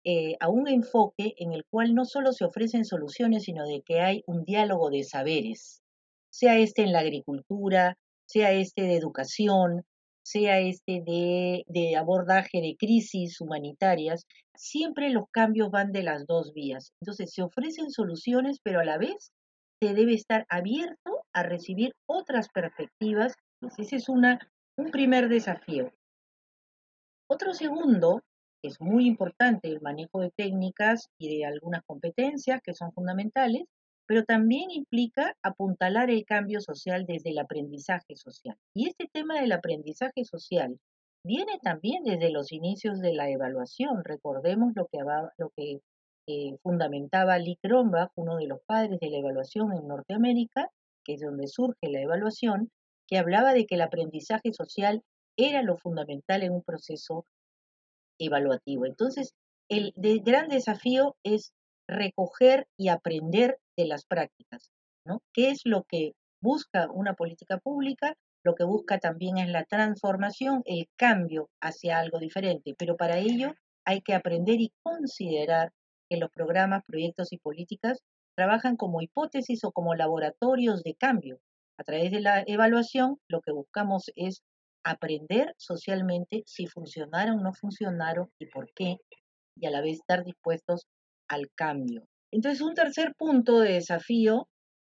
eh, 0.10 0.38
a 0.40 0.50
un 0.50 0.68
enfoque 0.70 1.34
en 1.38 1.52
el 1.52 1.66
cual 1.70 1.94
no 1.94 2.06
solo 2.06 2.32
se 2.32 2.46
ofrecen 2.46 2.86
soluciones, 2.86 3.44
sino 3.44 3.68
de 3.68 3.82
que 3.86 4.00
hay 4.00 4.24
un 4.26 4.46
diálogo 4.46 4.90
de 4.90 5.04
saberes, 5.04 5.82
sea 6.32 6.58
este 6.58 6.84
en 6.84 6.94
la 6.94 7.00
agricultura, 7.00 7.98
sea 8.26 8.54
este 8.54 8.84
de 8.84 8.96
educación, 8.96 9.84
sea 10.28 10.60
este 10.60 11.02
de, 11.06 11.96
abordaje 11.96 12.60
de 12.60 12.76
crisis 12.78 13.40
humanitarias, 13.40 14.26
siempre 14.56 15.10
los 15.10 15.30
cambios 15.32 15.72
van 15.72 15.94
de 15.94 16.04
las 16.04 16.28
dos 16.28 16.54
vías. 16.54 16.92
Entonces 17.02 17.32
se 17.34 17.44
ofrecen 17.44 17.92
soluciones, 17.92 18.60
pero 18.62 18.82
a 18.82 18.86
la 18.86 18.98
vez 18.98 19.32
se 19.82 19.94
debe 19.94 20.14
estar 20.14 20.46
abierto 20.50 21.24
a 21.34 21.44
recibir 21.44 21.94
otras 22.10 22.50
perspectivas. 22.50 23.36
ese 23.78 23.96
es 23.96 24.10
una, 24.10 24.40
un 24.78 24.92
primer 24.92 25.30
desafío. 25.30 25.94
Otro 27.30 27.54
segundo 27.54 28.22
es 28.62 28.82
muy 28.82 29.08
importante 29.08 29.70
el 29.70 29.80
manejo 29.80 30.20
de 30.20 30.32
técnicas 30.32 31.08
y 31.18 31.38
de 31.38 31.46
algunas 31.46 31.84
competencias 31.86 32.60
que 32.62 32.74
son 32.74 32.92
fundamentales, 32.92 33.64
pero 34.08 34.24
también 34.24 34.72
implica 34.72 35.36
apuntalar 35.44 36.10
el 36.10 36.26
cambio 36.26 36.62
social 36.62 37.06
desde 37.06 37.32
el 37.32 37.40
aprendizaje 37.40 38.16
social. 38.16 38.58
Y 38.74 38.88
este 38.88 39.10
tema 39.12 39.40
del 39.40 39.52
aprendizaje 39.52 40.24
social 40.24 40.80
viene 41.24 41.60
también 41.62 42.04
desde 42.04 42.32
los 42.32 42.52
inicios 42.52 43.00
de 43.02 43.14
la 43.14 43.30
evaluación. 43.30 44.04
Recordemos 44.04 44.72
lo 44.76 44.88
que, 44.88 45.00
lo 45.38 45.50
que 45.56 45.82
eh, 46.28 46.58
fundamentaba 46.64 47.38
Lee 47.38 47.60
Cronbach, 47.62 48.12
uno 48.16 48.38
de 48.38 48.48
los 48.48 48.62
padres 48.66 49.00
de 49.00 49.10
la 49.10 49.18
evaluación 49.18 49.74
en 49.74 49.88
Norteamérica, 49.88 50.72
que 51.04 51.16
es 51.16 51.22
donde 51.22 51.48
surge 51.48 51.90
la 51.90 52.02
evaluación, 52.02 52.70
que 53.08 53.18
hablaba 53.18 53.54
de 53.54 53.66
que 53.66 53.76
el 53.76 53.82
aprendizaje 53.82 54.54
social 54.54 55.04
era 55.38 55.62
lo 55.62 55.78
fundamental 55.78 56.44
en 56.44 56.54
un 56.54 56.64
proceso 56.64 57.26
evaluativo. 58.20 58.86
Entonces, 58.86 59.34
el, 59.70 59.94
gran 60.24 60.50
desafío 60.50 61.16
es 61.24 61.54
recoger 61.88 62.68
y 62.78 62.90
aprender 62.90 63.60
de 63.78 63.86
las 63.86 64.06
prácticas, 64.06 64.72
¿no? 65.06 65.22
¿Qué 65.34 65.50
es 65.52 65.62
lo 65.66 65.84
que 65.84 66.14
busca 66.42 66.90
una 66.92 67.14
política 67.14 67.58
pública? 67.58 68.16
Lo 68.44 68.56
que 68.56 68.64
busca 68.64 69.00
también 69.00 69.38
es 69.38 69.50
la 69.50 69.66
transformación, 69.66 70.62
el 70.66 70.88
cambio 70.98 71.50
hacia 71.62 72.00
algo 72.00 72.20
diferente, 72.20 72.76
pero 72.78 72.96
para 72.96 73.18
ello 73.18 73.54
hay 73.86 74.02
que 74.02 74.14
aprender 74.14 74.60
y 74.60 74.72
considerar 74.84 75.72
que 76.10 76.18
los 76.18 76.30
programas, 76.32 76.84
proyectos 76.86 77.34
y 77.34 77.38
políticas 77.38 78.00
trabajan 78.36 78.78
como 78.78 79.02
hipótesis 79.02 79.64
o 79.64 79.72
como 79.72 79.96
laboratorios 79.96 80.84
de 80.84 80.96
cambio. 80.96 81.40
A 81.80 81.84
través 81.84 82.12
de 82.12 82.22
la 82.22 82.44
evaluación, 82.46 83.18
lo 83.28 83.42
que 83.42 83.52
buscamos 83.52 84.12
es 84.16 84.42
aprender 84.84 85.54
socialmente 85.58 86.44
si 86.46 86.68
funcionaron 86.68 87.40
o 87.40 87.44
no 87.44 87.54
funcionaron 87.54 88.30
y 88.40 88.46
por 88.48 88.72
qué, 88.74 88.98
y 89.56 89.66
a 89.66 89.72
la 89.72 89.82
vez 89.82 90.00
estar 90.00 90.24
dispuestos 90.24 90.88
al 91.28 91.50
cambio. 91.56 92.06
Entonces, 92.32 92.62
un 92.62 92.74
tercer 92.74 93.14
punto 93.18 93.60
de 93.60 93.74
desafío 93.74 94.48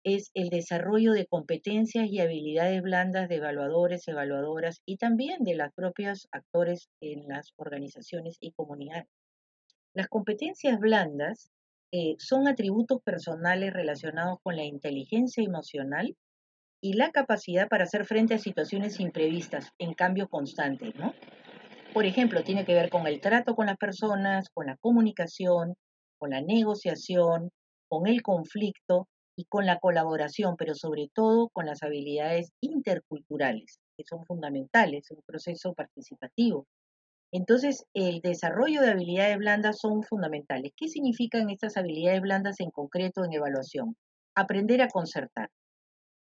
es 0.03 0.31
el 0.33 0.49
desarrollo 0.49 1.13
de 1.13 1.27
competencias 1.27 2.07
y 2.09 2.19
habilidades 2.19 2.81
blandas 2.81 3.29
de 3.29 3.35
evaluadores, 3.35 4.07
evaluadoras 4.07 4.81
y 4.85 4.97
también 4.97 5.43
de 5.43 5.55
los 5.55 5.71
propios 5.73 6.27
actores 6.31 6.89
en 7.01 7.27
las 7.27 7.53
organizaciones 7.55 8.37
y 8.39 8.51
comunidades. 8.51 9.07
Las 9.93 10.07
competencias 10.07 10.79
blandas 10.79 11.51
eh, 11.91 12.15
son 12.17 12.47
atributos 12.47 13.01
personales 13.03 13.73
relacionados 13.73 14.39
con 14.41 14.55
la 14.55 14.63
inteligencia 14.63 15.43
emocional 15.43 16.15
y 16.81 16.93
la 16.93 17.11
capacidad 17.11 17.67
para 17.67 17.83
hacer 17.83 18.05
frente 18.05 18.33
a 18.33 18.39
situaciones 18.39 18.99
imprevistas 18.99 19.71
en 19.77 19.93
cambio 19.93 20.27
constante, 20.27 20.93
¿no? 20.97 21.13
Por 21.93 22.05
ejemplo, 22.05 22.43
tiene 22.43 22.65
que 22.65 22.73
ver 22.73 22.89
con 22.89 23.05
el 23.05 23.19
trato 23.19 23.53
con 23.53 23.65
las 23.67 23.77
personas, 23.77 24.49
con 24.49 24.65
la 24.65 24.77
comunicación, 24.77 25.75
con 26.21 26.29
la 26.29 26.41
negociación, 26.41 27.49
con 27.89 28.05
el 28.05 28.21
conflicto 28.21 29.07
y 29.35 29.45
con 29.45 29.65
la 29.65 29.79
colaboración, 29.79 30.55
pero 30.55 30.75
sobre 30.75 31.09
todo 31.15 31.49
con 31.49 31.65
las 31.65 31.81
habilidades 31.81 32.51
interculturales, 32.61 33.79
que 33.97 34.03
son 34.07 34.23
fundamentales 34.25 35.09
en 35.09 35.17
un 35.17 35.23
proceso 35.25 35.73
participativo. 35.73 36.67
Entonces, 37.33 37.85
el 37.95 38.21
desarrollo 38.21 38.81
de 38.81 38.91
habilidades 38.91 39.37
blandas 39.39 39.79
son 39.79 40.03
fundamentales. 40.03 40.73
¿Qué 40.77 40.89
significan 40.89 41.49
estas 41.49 41.75
habilidades 41.75 42.21
blandas 42.21 42.59
en 42.59 42.69
concreto 42.69 43.25
en 43.25 43.33
evaluación? 43.33 43.95
Aprender 44.35 44.83
a 44.83 44.89
concertar, 44.89 45.49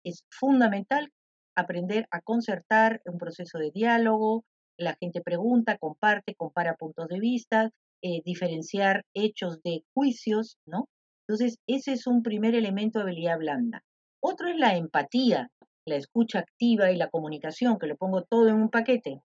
es 0.04 0.24
fundamental 0.30 1.10
aprender 1.56 2.06
a 2.12 2.20
concertar 2.20 3.02
un 3.06 3.18
proceso 3.18 3.58
de 3.58 3.72
diálogo, 3.72 4.44
la 4.78 4.96
gente 5.00 5.20
pregunta, 5.20 5.78
comparte, 5.78 6.36
compara 6.36 6.76
puntos 6.76 7.08
de 7.08 7.18
vista, 7.18 7.70
eh, 8.02 8.22
diferenciar 8.24 9.04
hechos 9.14 9.62
de 9.62 9.84
juicios, 9.94 10.58
¿no? 10.66 10.88
Entonces, 11.26 11.58
ese 11.66 11.92
es 11.92 12.06
un 12.06 12.22
primer 12.22 12.54
elemento 12.54 12.98
de 12.98 13.04
habilidad 13.04 13.38
blanda. 13.38 13.84
Otro 14.20 14.48
es 14.48 14.56
la 14.56 14.76
empatía, 14.76 15.50
la 15.86 15.96
escucha 15.96 16.40
activa 16.40 16.90
y 16.90 16.96
la 16.96 17.08
comunicación, 17.08 17.78
que 17.78 17.86
lo 17.86 17.96
pongo 17.96 18.22
todo 18.22 18.48
en 18.48 18.56
un 18.56 18.70
paquete. 18.70 19.22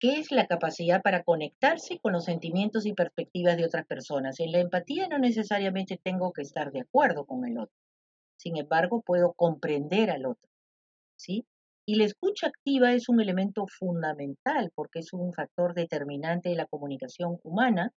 ¿Qué 0.00 0.18
es 0.18 0.32
la 0.32 0.46
capacidad 0.46 1.00
para 1.00 1.22
conectarse 1.22 1.98
con 2.00 2.12
los 2.12 2.24
sentimientos 2.24 2.86
y 2.86 2.92
perspectivas 2.92 3.56
de 3.56 3.64
otras 3.64 3.86
personas? 3.86 4.40
En 4.40 4.50
la 4.50 4.58
empatía 4.58 5.06
no 5.08 5.18
necesariamente 5.18 6.00
tengo 6.02 6.32
que 6.32 6.42
estar 6.42 6.72
de 6.72 6.80
acuerdo 6.80 7.24
con 7.24 7.46
el 7.46 7.58
otro. 7.58 7.76
Sin 8.36 8.56
embargo, 8.56 9.02
puedo 9.02 9.32
comprender 9.34 10.10
al 10.10 10.26
otro. 10.26 10.52
¿sí? 11.22 11.46
Y 11.84 11.96
la 11.96 12.04
escucha 12.04 12.46
activa 12.46 12.92
es 12.92 13.08
un 13.08 13.20
elemento 13.20 13.66
fundamental 13.66 14.70
porque 14.74 15.00
es 15.00 15.12
un 15.12 15.32
factor 15.32 15.74
determinante 15.74 16.50
de 16.50 16.54
la 16.54 16.66
comunicación 16.66 17.38
humana 17.42 17.90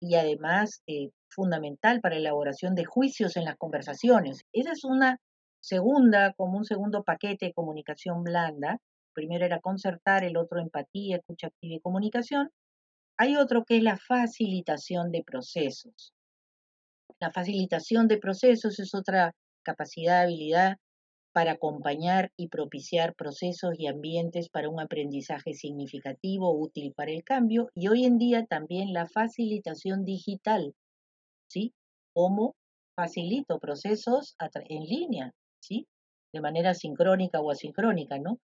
y 0.00 0.14
además 0.14 0.82
eh, 0.86 1.10
fundamental 1.28 2.00
para 2.00 2.14
la 2.14 2.22
elaboración 2.22 2.74
de 2.74 2.86
juicios 2.86 3.36
en 3.36 3.44
las 3.44 3.56
conversaciones. 3.56 4.42
Esa 4.52 4.72
es 4.72 4.84
una 4.84 5.18
segunda, 5.60 6.32
como 6.34 6.56
un 6.56 6.64
segundo 6.64 7.02
paquete 7.02 7.46
de 7.46 7.52
comunicación 7.52 8.22
blanda. 8.22 8.78
Primero 9.12 9.44
era 9.44 9.60
concertar, 9.60 10.24
el 10.24 10.36
otro 10.36 10.60
empatía, 10.60 11.16
escucha 11.16 11.48
activa 11.48 11.74
y 11.74 11.80
comunicación. 11.80 12.50
Hay 13.18 13.36
otro 13.36 13.64
que 13.64 13.78
es 13.78 13.82
la 13.82 13.98
facilitación 13.98 15.10
de 15.10 15.22
procesos. 15.24 16.12
La 17.20 17.30
facilitación 17.30 18.08
de 18.08 18.18
procesos 18.18 18.78
es 18.78 18.94
otra 18.94 19.34
capacidad, 19.62 20.22
habilidad 20.22 20.76
para 21.36 21.52
acompañar 21.52 22.32
y 22.38 22.48
propiciar 22.48 23.14
procesos 23.14 23.74
y 23.76 23.88
ambientes 23.88 24.48
para 24.48 24.70
un 24.70 24.80
aprendizaje 24.80 25.52
significativo, 25.52 26.58
útil 26.58 26.94
para 26.96 27.10
el 27.10 27.24
cambio, 27.24 27.68
y 27.74 27.88
hoy 27.88 28.06
en 28.06 28.16
día 28.16 28.46
también 28.46 28.94
la 28.94 29.06
facilitación 29.06 30.06
digital, 30.06 30.74
¿sí? 31.46 31.74
Como 32.14 32.54
facilito 32.96 33.58
procesos 33.58 34.34
en 34.66 34.84
línea, 34.84 35.32
¿sí? 35.60 35.86
De 36.32 36.40
manera 36.40 36.72
sincrónica 36.72 37.38
o 37.42 37.50
asincrónica, 37.50 38.18
¿no? 38.18 38.38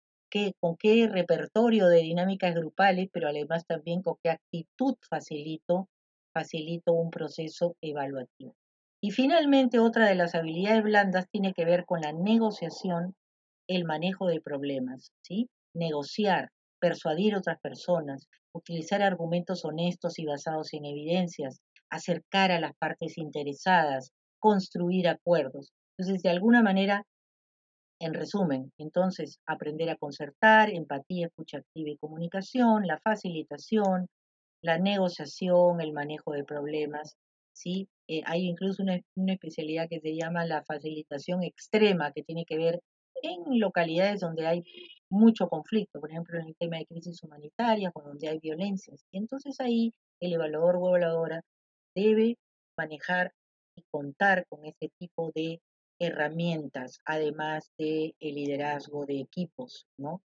con 0.58 0.76
qué 0.76 1.06
repertorio 1.06 1.86
de 1.86 1.98
dinámicas 1.98 2.56
grupales, 2.56 3.08
pero 3.12 3.28
además 3.28 3.66
también 3.66 4.02
con 4.02 4.16
qué 4.20 4.30
actitud 4.30 4.96
facilito, 5.08 5.88
facilito 6.32 6.92
un 6.92 7.12
proceso 7.12 7.76
evaluativo. 7.80 8.56
Y 9.02 9.12
finalmente, 9.12 9.78
otra 9.78 10.06
de 10.08 10.14
las 10.14 10.34
habilidades 10.34 10.82
blandas 10.82 11.26
tiene 11.30 11.54
que 11.54 11.64
ver 11.64 11.86
con 11.86 12.02
la 12.02 12.12
negociación, 12.12 13.14
el 13.66 13.84
manejo 13.84 14.26
de 14.26 14.40
problemas, 14.40 15.12
¿sí? 15.22 15.48
Negociar, 15.74 16.50
persuadir 16.80 17.34
a 17.34 17.38
otras 17.38 17.58
personas, 17.60 18.26
utilizar 18.52 19.00
argumentos 19.00 19.64
honestos 19.64 20.18
y 20.18 20.26
basados 20.26 20.74
en 20.74 20.84
evidencias, 20.84 21.60
acercar 21.90 22.52
a 22.52 22.60
las 22.60 22.72
partes 22.76 23.16
interesadas, 23.16 24.10
construir 24.38 25.08
acuerdos. 25.08 25.72
Entonces, 25.96 26.22
de 26.22 26.30
alguna 26.30 26.62
manera, 26.62 27.04
en 28.00 28.14
resumen, 28.14 28.72
entonces, 28.78 29.38
aprender 29.46 29.90
a 29.90 29.96
concertar, 29.96 30.70
empatía, 30.70 31.26
escucha 31.26 31.58
activa 31.58 31.90
y 31.90 31.98
comunicación, 31.98 32.86
la 32.86 32.98
facilitación, 32.98 34.08
la 34.62 34.78
negociación, 34.78 35.80
el 35.80 35.92
manejo 35.92 36.32
de 36.32 36.44
problemas, 36.44 37.16
¿sí? 37.60 37.88
Eh, 38.08 38.22
hay 38.26 38.46
incluso 38.46 38.82
una, 38.82 39.00
especialidad 39.32 39.88
que 39.88 40.00
se 40.00 40.14
llama 40.16 40.44
la 40.46 40.64
facilitación 40.64 41.42
extrema, 41.42 42.12
que 42.12 42.22
tiene 42.22 42.44
que 42.44 42.56
ver 42.56 42.80
en 43.22 43.60
localidades 43.60 44.20
donde 44.20 44.46
hay 44.46 44.64
mucho 45.10 45.48
conflicto, 45.48 46.00
por 46.00 46.10
ejemplo, 46.10 46.38
en 46.38 46.48
el 46.48 46.56
tema 46.56 46.78
de 46.78 46.86
crisis 46.86 47.22
humanitaria 47.22 47.90
o 47.94 48.02
donde 48.02 48.28
hay 48.28 48.38
violencias. 48.38 49.04
Y 49.10 49.18
entonces 49.18 49.60
ahí 49.60 49.92
el 50.20 50.32
evaluador 50.32 50.76
o 50.76 50.88
evaluadora 50.88 51.42
debe 51.94 52.38
manejar 52.78 53.32
y 53.76 53.82
contar 53.90 54.46
con 54.48 54.64
ese 54.64 54.90
tipo 54.98 55.30
de 55.34 55.60
herramientas, 55.98 57.00
además 57.04 57.70
de 57.76 58.14
el 58.20 58.34
liderazgo 58.36 59.04
de 59.04 59.20
equipos, 59.20 59.86
¿no? 59.98 60.22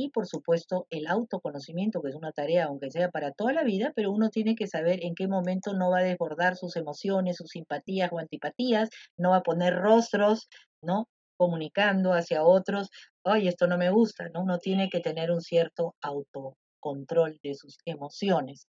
Y 0.00 0.10
por 0.10 0.28
supuesto 0.28 0.86
el 0.90 1.08
autoconocimiento, 1.08 2.00
que 2.00 2.10
es 2.10 2.14
una 2.14 2.30
tarea, 2.30 2.66
aunque 2.66 2.88
sea 2.88 3.10
para 3.10 3.32
toda 3.32 3.52
la 3.52 3.64
vida, 3.64 3.92
pero 3.96 4.12
uno 4.12 4.30
tiene 4.30 4.54
que 4.54 4.68
saber 4.68 5.00
en 5.02 5.16
qué 5.16 5.26
momento 5.26 5.74
no 5.74 5.90
va 5.90 5.98
a 5.98 6.04
desbordar 6.04 6.54
sus 6.54 6.76
emociones, 6.76 7.36
sus 7.36 7.50
simpatías 7.50 8.12
o 8.12 8.20
antipatías, 8.20 8.90
no 9.16 9.30
va 9.30 9.38
a 9.38 9.42
poner 9.42 9.74
rostros, 9.74 10.46
¿no? 10.80 11.08
Comunicando 11.36 12.12
hacia 12.12 12.44
otros, 12.44 12.90
ay, 13.24 13.48
esto 13.48 13.66
no 13.66 13.76
me 13.76 13.90
gusta, 13.90 14.28
¿no? 14.28 14.42
Uno 14.42 14.58
tiene 14.58 14.88
que 14.88 15.00
tener 15.00 15.32
un 15.32 15.40
cierto 15.40 15.96
autocontrol 16.00 17.40
de 17.42 17.56
sus 17.56 17.78
emociones. 17.84 18.68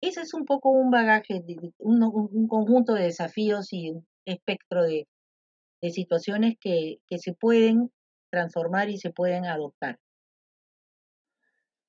Ese 0.00 0.20
es 0.20 0.34
un 0.34 0.44
poco 0.44 0.70
un 0.70 0.92
bagaje, 0.92 1.42
un, 1.78 2.04
un 2.04 2.46
conjunto 2.46 2.94
de 2.94 3.06
desafíos 3.06 3.72
y 3.72 3.90
un 3.90 4.06
espectro 4.24 4.84
de, 4.84 5.08
de 5.82 5.90
situaciones 5.90 6.54
que, 6.60 6.98
que 7.08 7.18
se 7.18 7.32
pueden 7.32 7.90
transformar 8.30 8.88
y 8.88 8.98
se 8.98 9.10
pueden 9.10 9.46
adoptar. 9.46 9.98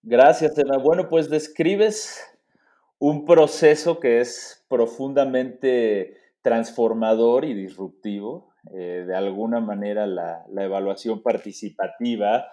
Gracias, 0.03 0.57
Emma. 0.57 0.77
Bueno, 0.77 1.07
pues 1.09 1.29
describes 1.29 2.19
un 2.97 3.23
proceso 3.25 3.99
que 3.99 4.19
es 4.19 4.65
profundamente 4.67 6.17
transformador 6.41 7.45
y 7.45 7.53
disruptivo. 7.53 8.51
Eh, 8.73 9.05
de 9.07 9.15
alguna 9.15 9.59
manera 9.59 10.07
la, 10.07 10.43
evaluación 10.57 11.21
participativa 11.21 12.47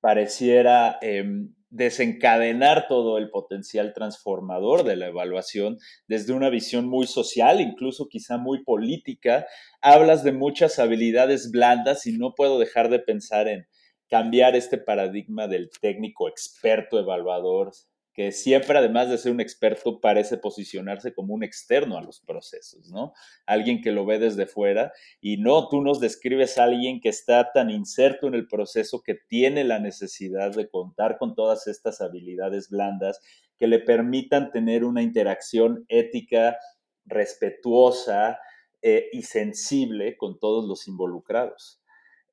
pareciera 0.00 0.98
em, 1.00 1.54
desencadenar 1.70 2.86
todo 2.88 3.18
el 3.18 3.30
potencial 3.30 3.92
transformador 3.92 4.82
de 4.82 4.96
la 4.96 5.06
evaluación 5.06 5.78
desde 6.08 6.32
una 6.32 6.50
visión 6.50 6.88
muy 6.88 7.06
social, 7.06 7.60
incluso 7.60 8.08
quizá 8.08 8.38
muy 8.38 8.64
política. 8.64 9.46
Hablas 9.82 10.24
de 10.24 10.32
muchas 10.32 10.80
habilidades 10.80 11.52
blandas 11.52 12.06
y 12.06 12.18
no 12.18 12.34
puedo 12.34 12.58
dejar 12.58 12.88
de 12.88 12.98
pensar 12.98 13.46
en 13.46 13.66
cambiar 14.08 14.56
este 14.56 14.78
paradigma 14.78 15.48
del 15.48 15.70
técnico 15.80 16.28
experto 16.28 16.98
evaluador 16.98 17.72
que 18.18 18.32
siempre, 18.32 18.76
además 18.76 19.08
de 19.08 19.16
ser 19.16 19.30
un 19.30 19.40
experto, 19.40 20.00
parece 20.00 20.38
posicionarse 20.38 21.14
como 21.14 21.34
un 21.34 21.44
externo 21.44 21.96
a 21.96 22.02
los 22.02 22.20
procesos, 22.20 22.90
¿no? 22.90 23.12
Alguien 23.46 23.80
que 23.80 23.92
lo 23.92 24.04
ve 24.06 24.18
desde 24.18 24.46
fuera 24.46 24.92
y 25.20 25.36
no, 25.36 25.68
tú 25.68 25.82
nos 25.82 26.00
describes 26.00 26.58
a 26.58 26.64
alguien 26.64 27.00
que 27.00 27.10
está 27.10 27.52
tan 27.52 27.70
inserto 27.70 28.26
en 28.26 28.34
el 28.34 28.48
proceso 28.48 29.04
que 29.04 29.14
tiene 29.14 29.62
la 29.62 29.78
necesidad 29.78 30.50
de 30.50 30.68
contar 30.68 31.16
con 31.16 31.36
todas 31.36 31.68
estas 31.68 32.00
habilidades 32.00 32.70
blandas 32.70 33.20
que 33.56 33.68
le 33.68 33.78
permitan 33.78 34.50
tener 34.50 34.82
una 34.82 35.02
interacción 35.02 35.84
ética, 35.86 36.58
respetuosa 37.04 38.40
eh, 38.82 39.10
y 39.12 39.22
sensible 39.22 40.16
con 40.16 40.40
todos 40.40 40.64
los 40.64 40.88
involucrados. 40.88 41.80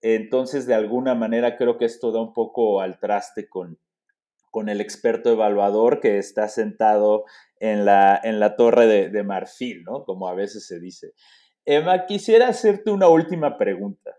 Entonces, 0.07 0.67
de 0.67 0.75
alguna 0.75 1.15
manera, 1.15 1.57
creo 1.57 1.79
que 1.79 1.85
esto 1.85 2.11
da 2.11 2.21
un 2.21 2.31
poco 2.31 2.79
al 2.79 2.99
traste 2.99 3.49
con, 3.49 3.79
con 4.51 4.69
el 4.69 4.79
experto 4.79 5.31
evaluador 5.31 5.99
que 5.99 6.19
está 6.19 6.47
sentado 6.47 7.25
en 7.59 7.85
la, 7.85 8.21
en 8.23 8.39
la 8.39 8.55
torre 8.55 9.09
de, 9.09 9.23
marfil, 9.23 9.83
¿no? 9.83 10.03
Como 10.03 10.27
a 10.27 10.35
veces 10.35 10.67
se 10.67 10.79
dice. 10.79 11.13
Emma, 11.65 12.05
quisiera 12.05 12.49
hacerte 12.49 12.91
una 12.91 13.07
última 13.07 13.57
pregunta. 13.57 14.11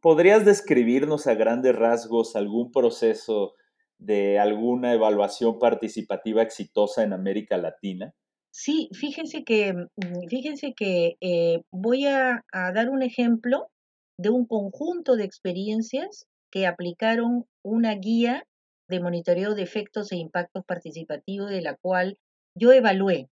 ¿Podrías 0.00 0.44
describirnos 0.44 1.28
a 1.28 1.34
grandes 1.34 1.76
rasgos 1.76 2.34
algún 2.34 2.72
proceso 2.72 3.54
de 3.98 4.40
alguna 4.40 4.92
evaluación 4.92 5.60
participativa 5.60 6.42
exitosa 6.42 7.04
en 7.04 7.12
América 7.12 7.56
Latina? 7.58 8.12
Sí, 8.50 8.88
fíjense 8.92 9.44
que, 9.44 9.72
mm, 9.72 10.28
fíjense 10.28 10.74
que 10.76 11.16
eh, 11.20 11.62
voy 11.70 12.06
a, 12.06 12.44
a 12.50 12.72
dar 12.72 12.90
un 12.90 13.04
ejemplo 13.04 13.68
de 14.18 14.30
un 14.30 14.46
conjunto 14.46 15.16
de 15.16 15.24
experiencias 15.24 16.26
que 16.50 16.66
aplicaron 16.66 17.46
una 17.64 17.94
guía 17.94 18.46
de 18.88 19.00
monitoreo 19.00 19.54
de 19.54 19.62
efectos 19.62 20.12
e 20.12 20.16
impactos 20.16 20.64
participativos 20.64 21.50
de 21.50 21.62
la 21.62 21.76
cual 21.76 22.18
yo 22.54 22.72
evalué. 22.72 23.28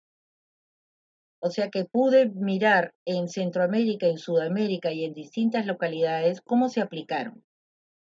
O 1.41 1.51
sea 1.51 1.71
que 1.71 1.85
pude 1.85 2.31
mirar 2.31 2.95
en 3.05 3.29
Centroamérica, 3.29 4.07
en 4.07 4.19
Sudamérica 4.19 4.93
y 4.93 5.05
en 5.05 5.15
distintas 5.15 5.67
localidades 5.67 6.41
cómo 6.41 6.69
se 6.69 6.81
aplicaron. 6.81 7.45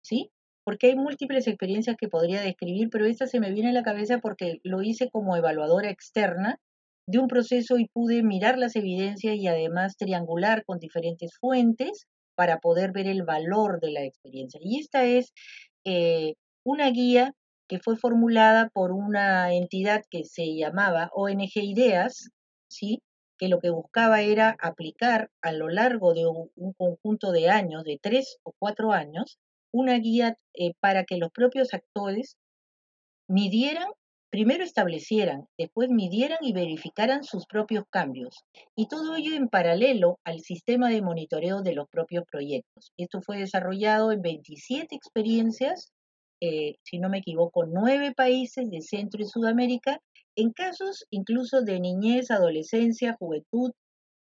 ¿Sí? 0.02 0.30
Porque 0.64 0.88
hay 0.88 0.96
múltiples 0.96 1.46
experiencias 1.46 1.96
que 1.98 2.08
podría 2.08 2.40
describir, 2.42 2.88
pero 2.90 3.06
esta 3.06 3.26
se 3.26 3.40
me 3.40 3.52
viene 3.52 3.70
a 3.70 3.72
la 3.72 3.82
cabeza 3.82 4.18
porque 4.18 4.60
lo 4.62 4.82
hice 4.82 5.10
como 5.10 5.36
evaluadora 5.36 5.90
externa 5.90 6.58
de 7.06 7.18
un 7.18 7.28
proceso 7.28 7.78
y 7.78 7.88
pude 7.88 8.22
mirar 8.22 8.58
las 8.58 8.76
evidencias 8.76 9.36
y 9.36 9.46
además 9.46 9.96
triangular 9.96 10.64
con 10.66 10.78
diferentes 10.78 11.30
fuentes 11.40 12.06
para 12.38 12.60
poder 12.60 12.92
ver 12.92 13.08
el 13.08 13.24
valor 13.24 13.80
de 13.80 13.90
la 13.90 14.04
experiencia. 14.04 14.60
Y 14.62 14.78
esta 14.78 15.04
es 15.04 15.32
eh, 15.84 16.34
una 16.64 16.88
guía 16.90 17.34
que 17.68 17.80
fue 17.80 17.96
formulada 17.96 18.70
por 18.72 18.92
una 18.92 19.52
entidad 19.52 20.04
que 20.08 20.24
se 20.24 20.54
llamaba 20.54 21.10
ONG 21.14 21.56
Ideas, 21.56 22.30
¿sí? 22.68 23.02
que 23.38 23.48
lo 23.48 23.58
que 23.58 23.70
buscaba 23.70 24.20
era 24.22 24.56
aplicar 24.60 25.32
a 25.42 25.50
lo 25.50 25.68
largo 25.68 26.14
de 26.14 26.28
un, 26.28 26.72
conjunto 26.74 27.32
de 27.32 27.48
años, 27.48 27.82
de 27.82 27.98
tres 28.00 28.38
o 28.44 28.52
cuatro 28.56 28.92
años, 28.92 29.40
una 29.72 29.98
guía 29.98 30.36
eh, 30.54 30.74
para 30.78 31.02
que 31.02 31.16
los 31.16 31.32
propios 31.32 31.74
actores 31.74 32.36
midieran, 33.28 33.88
primero 34.30 34.64
establecieran, 34.64 35.46
después 35.58 35.88
midieran 35.90 36.38
y 36.42 36.52
verificaran 36.52 37.24
sus 37.24 37.46
propios 37.46 37.84
cambios. 37.90 38.44
Y 38.76 38.88
todo 38.88 39.16
ello 39.16 39.34
en 39.34 39.48
paralelo 39.48 40.18
al 40.24 40.40
sistema 40.40 40.90
de 40.90 41.02
monitoreo 41.02 41.62
de 41.62 41.74
los 41.74 41.88
propios 41.88 42.24
proyectos. 42.30 42.92
Esto 42.96 43.20
fue 43.22 43.38
desarrollado 43.38 44.12
en 44.12 44.22
27 44.22 44.94
experiencias 44.94 45.92
eh, 46.40 46.76
si 46.84 46.98
no 46.98 47.08
me 47.08 47.18
equivoco, 47.18 47.66
nueve 47.66 48.12
países 48.14 48.70
de 48.70 48.80
Centro 48.80 49.22
y 49.22 49.26
Sudamérica, 49.26 50.00
en 50.36 50.52
casos 50.52 51.04
incluso 51.10 51.62
de 51.62 51.80
niñez, 51.80 52.30
adolescencia, 52.30 53.16
juventud, 53.18 53.72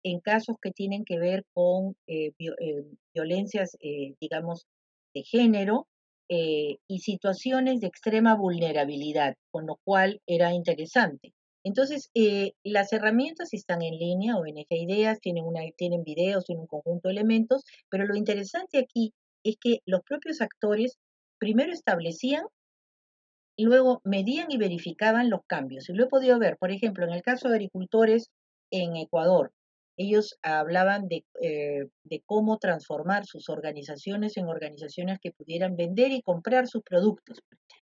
en 0.05 0.21
casos 0.21 0.57
que 0.61 0.73
tienen 0.73 1.05
que 1.05 1.19
ver 1.19 1.45
con 1.55 1.97
eh, 2.07 2.33
eh, 2.39 2.85
violencias, 3.15 3.77
digamos, 4.21 4.67
de 5.15 5.23
género 5.23 5.87
y 6.35 6.99
situaciones 7.01 7.81
de 7.81 7.89
extrema 7.89 8.35
vulnerabilidad, 8.35 9.35
con 9.51 9.67
lo 9.67 9.79
cual 9.85 10.21
era 10.27 10.53
interesante. 10.53 11.35
Entonces, 11.65 12.11
las 12.65 12.93
herramientas 12.93 13.53
están 13.53 13.83
en 13.83 13.99
línea, 13.99 14.37
ONG 14.37 14.67
Ideas, 14.71 15.21
tienen, 15.21 15.45
una, 15.45 15.61
tienen 15.77 16.03
videos, 16.03 16.45
tienen 16.45 16.63
un 16.63 16.67
conjunto 16.67 17.09
de 17.09 17.15
elementos, 17.15 17.65
pero 17.91 18.07
lo 18.07 18.17
interesante 18.17 18.79
aquí 18.79 19.13
es 19.45 19.57
que 19.61 19.81
los 19.87 20.01
propios 20.03 20.41
actores 20.41 20.99
primero 21.39 21.73
establecían 21.73 22.45
luego 23.65 24.01
medían 24.05 24.51
y 24.51 24.59
verificaban 24.59 25.31
los 25.31 25.41
cambios. 25.47 25.89
Y 25.89 25.93
lo 25.93 26.05
he 26.05 26.09
podido 26.09 26.39
ver, 26.39 26.57
por 26.59 26.71
ejemplo, 26.71 27.07
en 27.07 27.13
el 27.13 27.23
caso 27.23 27.49
de 27.49 27.57
agricultores 27.57 28.31
en 28.71 28.97
Ecuador, 28.97 29.53
ellos 29.97 30.39
hablaban 30.43 31.09
de, 31.09 31.25
eh, 31.41 31.87
de, 32.05 32.23
cómo 32.27 32.59
transformar 32.59 33.27
sus 33.27 33.49
organizaciones 33.49 34.37
en 34.37 34.47
organizaciones 34.47 35.19
que 35.21 35.33
pudieran 35.33 35.77
vender 35.77 36.13
y 36.13 36.23
comprar 36.23 36.67
sus 36.67 36.83
productos. 36.83 37.41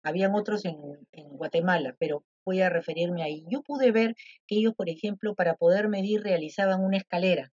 Habían 0.04 0.36
otros 0.36 0.66
en, 0.66 0.78
en, 1.12 1.30
Guatemala, 1.30 1.96
pero 2.00 2.24
voy 2.46 2.62
a 2.62 2.70
referirme 2.70 3.24
ahí. 3.24 3.46
Yo 3.50 3.62
pude 3.62 3.92
ver 3.92 4.16
que 4.48 4.58
ellos, 4.58 4.74
por 4.76 4.90
ejemplo, 4.90 5.34
para 5.36 5.56
poder 5.56 5.88
medir 5.88 6.22
realizaban 6.24 6.84
una 6.84 6.98
escalera 6.98 7.52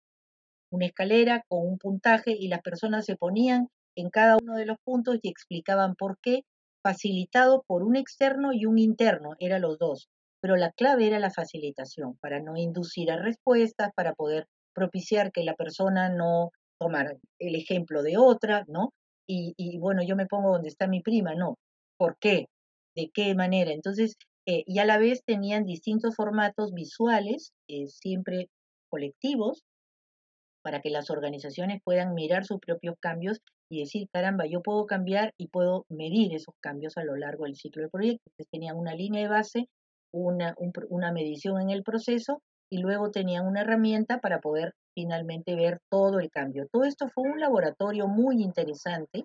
una 0.71 0.85
escalera 0.85 1.43
con 1.47 1.67
un 1.67 1.77
puntaje 1.77 2.35
y 2.37 2.47
las 2.47 2.61
personas 2.61 3.05
se 3.05 3.15
ponían 3.15 3.69
en 3.95 4.09
cada 4.09 4.37
uno 4.37 4.55
de 4.55 4.65
los 4.65 4.77
puntos 4.83 5.17
y 5.21 5.29
explicaban 5.29 5.95
por 5.95 6.17
qué, 6.21 6.43
facilitado 6.83 7.63
por 7.67 7.83
un 7.83 7.95
externo 7.95 8.53
y 8.53 8.65
un 8.65 8.77
interno, 8.77 9.31
eran 9.39 9.61
los 9.61 9.77
dos. 9.77 10.09
Pero 10.41 10.55
la 10.55 10.71
clave 10.71 11.07
era 11.07 11.19
la 11.19 11.31
facilitación, 11.31 12.17
para 12.21 12.39
no 12.39 12.57
inducir 12.57 13.11
a 13.11 13.17
respuestas, 13.17 13.91
para 13.95 14.13
poder 14.13 14.47
propiciar 14.73 15.31
que 15.31 15.43
la 15.43 15.55
persona 15.55 16.09
no 16.09 16.51
tomara 16.79 17.13
el 17.39 17.55
ejemplo 17.55 18.03
de 18.03 18.17
otra, 18.17 18.63
¿no? 18.67 18.91
Y, 19.27 19.77
bueno, 19.77 20.01
yo 20.03 20.15
me 20.15 20.25
pongo 20.25 20.53
donde 20.53 20.69
está 20.69 20.87
mi 20.87 21.01
prima, 21.01 21.35
no. 21.35 21.59
¿Por 21.97 22.17
qué? 22.19 22.47
¿De 22.95 23.11
qué 23.13 23.35
manera? 23.35 23.71
Entonces, 23.71 24.15
eh, 24.47 24.63
y 24.65 24.79
a 24.79 24.85
la 24.85 24.97
vez 24.97 25.21
tenían 25.23 25.65
distintos 25.65 26.15
formatos 26.15 26.73
visuales, 26.73 27.51
eh, 27.67 27.87
siempre 27.87 28.47
colectivos, 28.89 29.61
para 30.63 30.81
que 30.81 30.89
las 30.89 31.09
organizaciones 31.09 31.81
puedan 31.83 32.13
mirar 32.15 32.45
sus 32.45 32.59
propios 32.59 32.95
cambios 32.99 33.39
y 33.69 33.81
decir, 33.81 34.07
caramba, 34.11 34.45
yo 34.47 34.61
puedo 34.61 34.85
cambiar 34.87 35.33
y 35.37 35.47
puedo 35.47 35.85
medir 35.89 36.33
esos 36.33 36.55
cambios 36.59 36.97
a 36.97 37.03
lo 37.03 37.15
largo 37.15 37.45
del 37.45 37.55
ciclo 37.55 37.83
del 37.83 37.91
proyecto. 37.91 38.23
Entonces 38.25 38.49
tenían 38.51 38.77
una 38.77 38.95
línea 38.95 39.21
de 39.21 39.29
base, 39.29 39.67
una, 40.11 40.55
una 40.89 41.11
medición 41.11 41.61
en 41.61 41.69
el 41.69 41.83
proceso 41.83 42.41
y 42.69 42.79
luego 42.79 43.11
tenían 43.11 43.47
una 43.47 43.61
herramienta 43.61 44.19
para 44.19 44.39
poder 44.39 44.73
finalmente 44.93 45.55
ver 45.55 45.79
todo 45.89 46.19
el 46.19 46.29
cambio. 46.29 46.67
Todo 46.71 46.83
esto 46.83 47.07
fue 47.07 47.29
un 47.29 47.39
laboratorio 47.39 48.07
muy 48.07 48.41
interesante. 48.43 49.23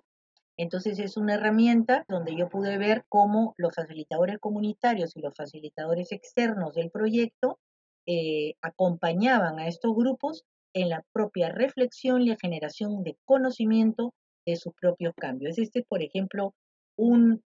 Entonces 0.57 0.99
es 0.99 1.17
una 1.17 1.35
herramienta 1.35 2.05
donde 2.07 2.35
yo 2.35 2.49
pude 2.49 2.77
ver 2.77 3.03
cómo 3.09 3.53
los 3.57 3.75
facilitadores 3.75 4.37
comunitarios 4.39 5.15
y 5.15 5.21
los 5.21 5.33
facilitadores 5.35 6.11
externos 6.11 6.73
del 6.73 6.89
proyecto 6.91 7.59
eh, 8.07 8.53
acompañaban 8.61 9.59
a 9.59 9.67
estos 9.67 9.93
grupos 9.95 10.45
en 10.73 10.89
la 10.89 11.03
propia 11.11 11.49
reflexión 11.49 12.21
y 12.21 12.29
la 12.29 12.37
generación 12.39 13.03
de 13.03 13.17
conocimiento 13.25 14.13
de 14.45 14.55
sus 14.55 14.73
propios 14.73 15.13
cambios. 15.15 15.57
Este 15.57 15.79
es, 15.79 15.85
por 15.85 16.03
ejemplo, 16.03 16.53
un, 16.97 17.43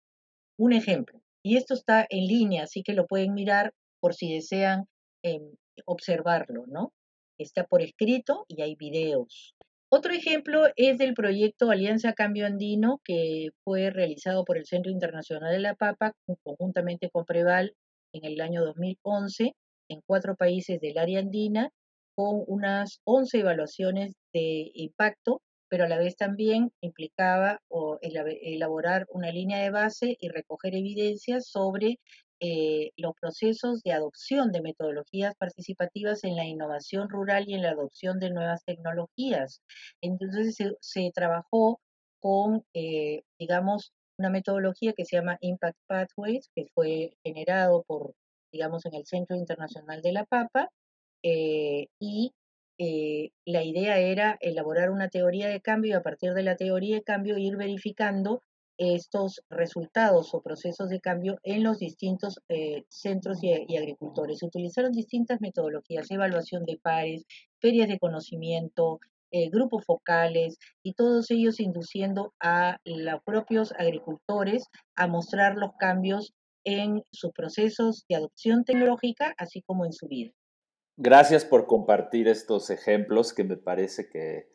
un 0.58 0.74
ejemplo. 0.74 1.22
Y 1.48 1.56
esto 1.56 1.76
está 1.76 2.06
en 2.10 2.26
línea, 2.28 2.64
así 2.64 2.84
que 2.84 2.92
lo 2.92 3.08
pueden 3.08 3.34
mirar 3.34 3.72
por 4.02 4.14
si 4.14 4.34
desean 4.34 4.84
em, 5.24 5.56
observarlo, 5.86 6.66
¿no? 6.68 6.92
Está 7.40 7.64
por 7.64 7.82
escrito 7.82 8.44
y 8.50 8.64
hay 8.64 8.76
videos. 8.76 9.56
Otro 9.90 10.12
ejemplo 10.12 10.66
es 10.76 10.98
del 10.98 11.14
proyecto 11.14 11.72
Alianza 11.72 12.12
Cambio 12.12 12.46
Andino, 12.46 13.00
que 13.06 13.52
fue 13.64 13.92
realizado 13.92 14.44
por 14.44 14.58
el 14.58 14.66
Centro 14.66 14.92
Internacional 14.92 15.54
de 15.54 15.60
la 15.60 15.76
Papa, 15.76 16.12
conjuntamente 16.44 17.10
con 17.10 17.24
Preval, 17.24 17.76
en 18.12 18.26
el 18.26 18.42
año 18.42 18.66
2011, 18.66 19.54
en 19.88 20.02
cuatro 20.06 20.36
países 20.36 20.82
del 20.82 20.98
área 20.98 21.22
andina, 21.22 21.70
con 22.14 22.44
unas 22.46 23.00
11 23.06 23.40
evaluaciones 23.40 24.16
de 24.34 24.70
impacto, 24.74 25.42
pero 25.70 25.86
a 25.86 25.88
la 25.88 25.98
vez 25.98 26.16
también 26.16 26.72
implicaba 26.82 27.62
elaborar 28.02 29.06
una 29.10 29.32
línea 29.32 29.60
de 29.60 29.70
base 29.70 30.18
y 30.20 30.30
recoger 30.30 30.76
evidencias 30.76 31.48
sobre 31.48 32.00
eh, 32.40 32.92
los 32.98 33.14
procesos 33.20 33.82
de 33.82 33.94
adopción 33.94 34.52
de 34.52 34.62
metodologías 34.62 35.34
participativas 35.36 36.24
en 36.24 36.36
la 36.36 36.46
innovación 36.46 37.10
rural 37.10 37.46
y 37.48 37.56
en 37.56 37.64
la 37.64 37.72
adopción 37.72 38.20
de 38.20 38.30
nuevas 38.30 38.64
tecnologías. 38.64 39.62
Entonces 40.02 40.56
se, 40.80 41.12
trabajó 41.16 41.82
con, 42.20 42.64
eh, 42.76 43.24
digamos, 43.40 43.92
una 44.20 44.30
metodología 44.30 44.94
que 44.94 45.06
se 45.06 45.16
llama 45.18 45.38
Impact 45.42 45.78
Pathways, 45.88 46.50
que 46.56 46.68
fue 46.76 47.18
generado 47.24 47.84
por, 47.88 48.14
digamos, 48.52 48.86
en 48.86 48.94
el 48.96 49.06
Centro 49.06 49.36
Internacional 49.36 50.02
de 50.02 50.12
la 50.12 50.26
Papa, 50.26 50.70
eh, 51.24 51.88
y 52.00 52.34
eh, 52.78 53.32
la 53.46 53.64
idea 53.64 54.00
era 54.00 54.38
elaborar 54.42 54.92
una 54.92 55.10
teoría 55.10 55.48
de 55.48 55.62
cambio 55.62 55.92
y 55.92 55.94
a 55.94 56.04
partir 56.04 56.34
de 56.34 56.44
la 56.44 56.56
teoría 56.56 56.96
de 56.96 57.04
cambio 57.04 57.38
ir 57.38 57.58
verificando 57.58 58.42
estos 58.78 59.42
resultados 59.50 60.34
o 60.36 60.42
procesos 60.42 60.90
de 60.90 61.00
cambio 61.00 61.40
en 61.44 61.64
los 61.64 61.80
distintos 61.80 62.40
eh, 62.48 62.84
centros 62.90 63.44
y, 63.44 63.76
agricultores. 63.76 64.40
Se 64.40 64.46
utilizaron 64.46 64.92
distintas 64.92 65.42
metodologías, 65.42 66.12
evaluación 66.12 66.64
de 66.66 66.78
pares, 66.78 67.26
ferias 67.60 67.88
de 67.88 68.00
conocimiento, 68.00 69.00
grupos 69.52 69.84
focales 69.84 70.58
y 70.84 70.94
todos 70.94 71.30
ellos 71.32 71.60
induciendo 71.60 72.34
a 72.40 72.78
los 72.86 73.22
propios 73.26 73.74
agricultores 73.78 74.64
a 74.96 75.08
mostrar 75.08 75.58
los 75.58 75.72
cambios 75.78 76.34
en 76.64 77.04
sus 77.12 77.32
procesos 77.32 78.06
de 78.10 78.16
adopción 78.16 78.64
tecnológica, 78.64 79.34
así 79.38 79.62
como 79.62 79.86
en 79.86 79.94
su 79.94 80.08
vida. 80.08 80.32
Gracias 81.00 81.46
por 81.46 81.68
compartir 81.68 82.28
estos 82.28 82.72
ejemplos 82.72 83.32
que 83.32 83.44
me 83.44 83.56
parece 83.56 84.10
que, 84.10 84.48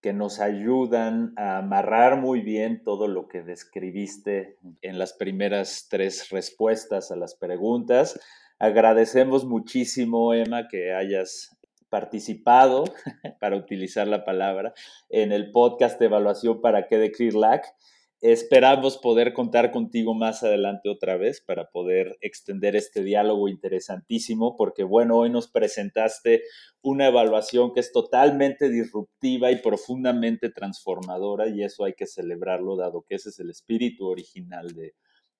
que, 0.00 0.12
nos 0.12 0.38
ayudan 0.38 1.32
a 1.36 1.58
amarrar 1.58 2.20
muy 2.20 2.40
bien 2.40 2.84
todo 2.84 3.08
lo 3.08 3.26
que 3.26 3.42
describiste 3.42 4.58
en 4.80 4.96
las 4.96 5.12
primeras 5.12 5.88
tres 5.90 6.30
respuestas 6.30 7.10
a 7.10 7.16
las 7.16 7.34
preguntas. 7.34 8.20
Agradecemos 8.60 9.44
muchísimo, 9.44 10.32
Emma, 10.34 10.68
que 10.68 10.94
hayas 10.94 11.58
participado, 11.88 12.84
para 13.40 13.56
utilizar 13.56 14.06
la 14.06 14.24
palabra, 14.24 14.74
en 15.08 15.32
el 15.32 15.50
podcast 15.50 15.98
de 15.98 16.06
evaluación 16.06 16.60
para 16.60 16.86
qué 16.86 16.98
de. 16.98 17.74
Esperamos 18.20 18.98
poder 18.98 19.32
contar 19.32 19.70
contigo 19.70 20.12
más 20.12 20.42
adelante 20.42 20.88
otra 20.88 21.16
vez 21.16 21.40
para 21.40 21.70
poder 21.70 22.18
extender 22.20 22.74
este 22.74 23.04
diálogo 23.04 23.48
interesantísimo, 23.48 24.56
porque 24.56 24.82
bueno, 24.82 25.18
hoy 25.18 25.30
nos 25.30 25.48
presentaste 25.48 26.42
una 26.82 27.06
evaluación 27.06 27.72
que 27.72 27.78
es 27.78 27.92
totalmente 27.92 28.70
disruptiva 28.70 29.52
y 29.52 29.62
profundamente 29.62 30.50
transformadora 30.50 31.48
y 31.48 31.62
eso 31.62 31.84
hay 31.84 31.94
que 31.94 32.06
celebrarlo, 32.06 32.76
dado 32.76 33.04
que 33.08 33.14
ese 33.14 33.28
es 33.28 33.38
el 33.38 33.50
espíritu 33.50 34.08
original 34.08 34.74
de, 34.74 34.94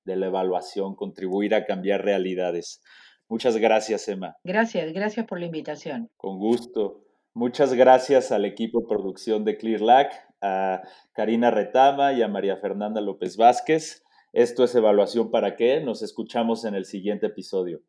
de 0.05 0.17
la 0.17 0.27
evaluación, 0.27 0.95
contribuir 0.95 1.57
a 1.57 1.67
cambiar 1.67 2.05
realidades. 2.05 2.81
Muchas 3.29 3.57
gracias, 3.57 4.07
Emma. 4.07 4.37
Gracias, 4.45 4.93
gracias 4.93 5.27
por 5.27 5.41
la 5.41 5.47
invitación. 5.47 6.11
Con 6.17 6.39
gusto. 6.39 7.05
Muchas 7.35 7.75
gracias 7.75 8.31
al 8.31 8.45
equipo 8.45 8.81
de 8.81 8.87
producción 8.87 9.45
de 9.45 9.57
ClearLac 9.57 10.28
a 10.41 10.83
Karina 11.13 11.51
Retama 11.51 12.13
y 12.13 12.23
a 12.23 12.29
María 12.29 12.57
Fernanda 12.57 13.01
López 13.01 13.37
Vázquez. 13.37 14.05
Esto 14.33 14.65
es 14.65 14.75
Evaluación 14.75 15.31
para 15.31 15.57
qué. 15.57 15.81
Nos 15.81 16.03
escuchamos 16.03 16.65
en 16.65 16.75
el 16.75 16.85
siguiente 16.85 17.27
episodio. 17.27 17.81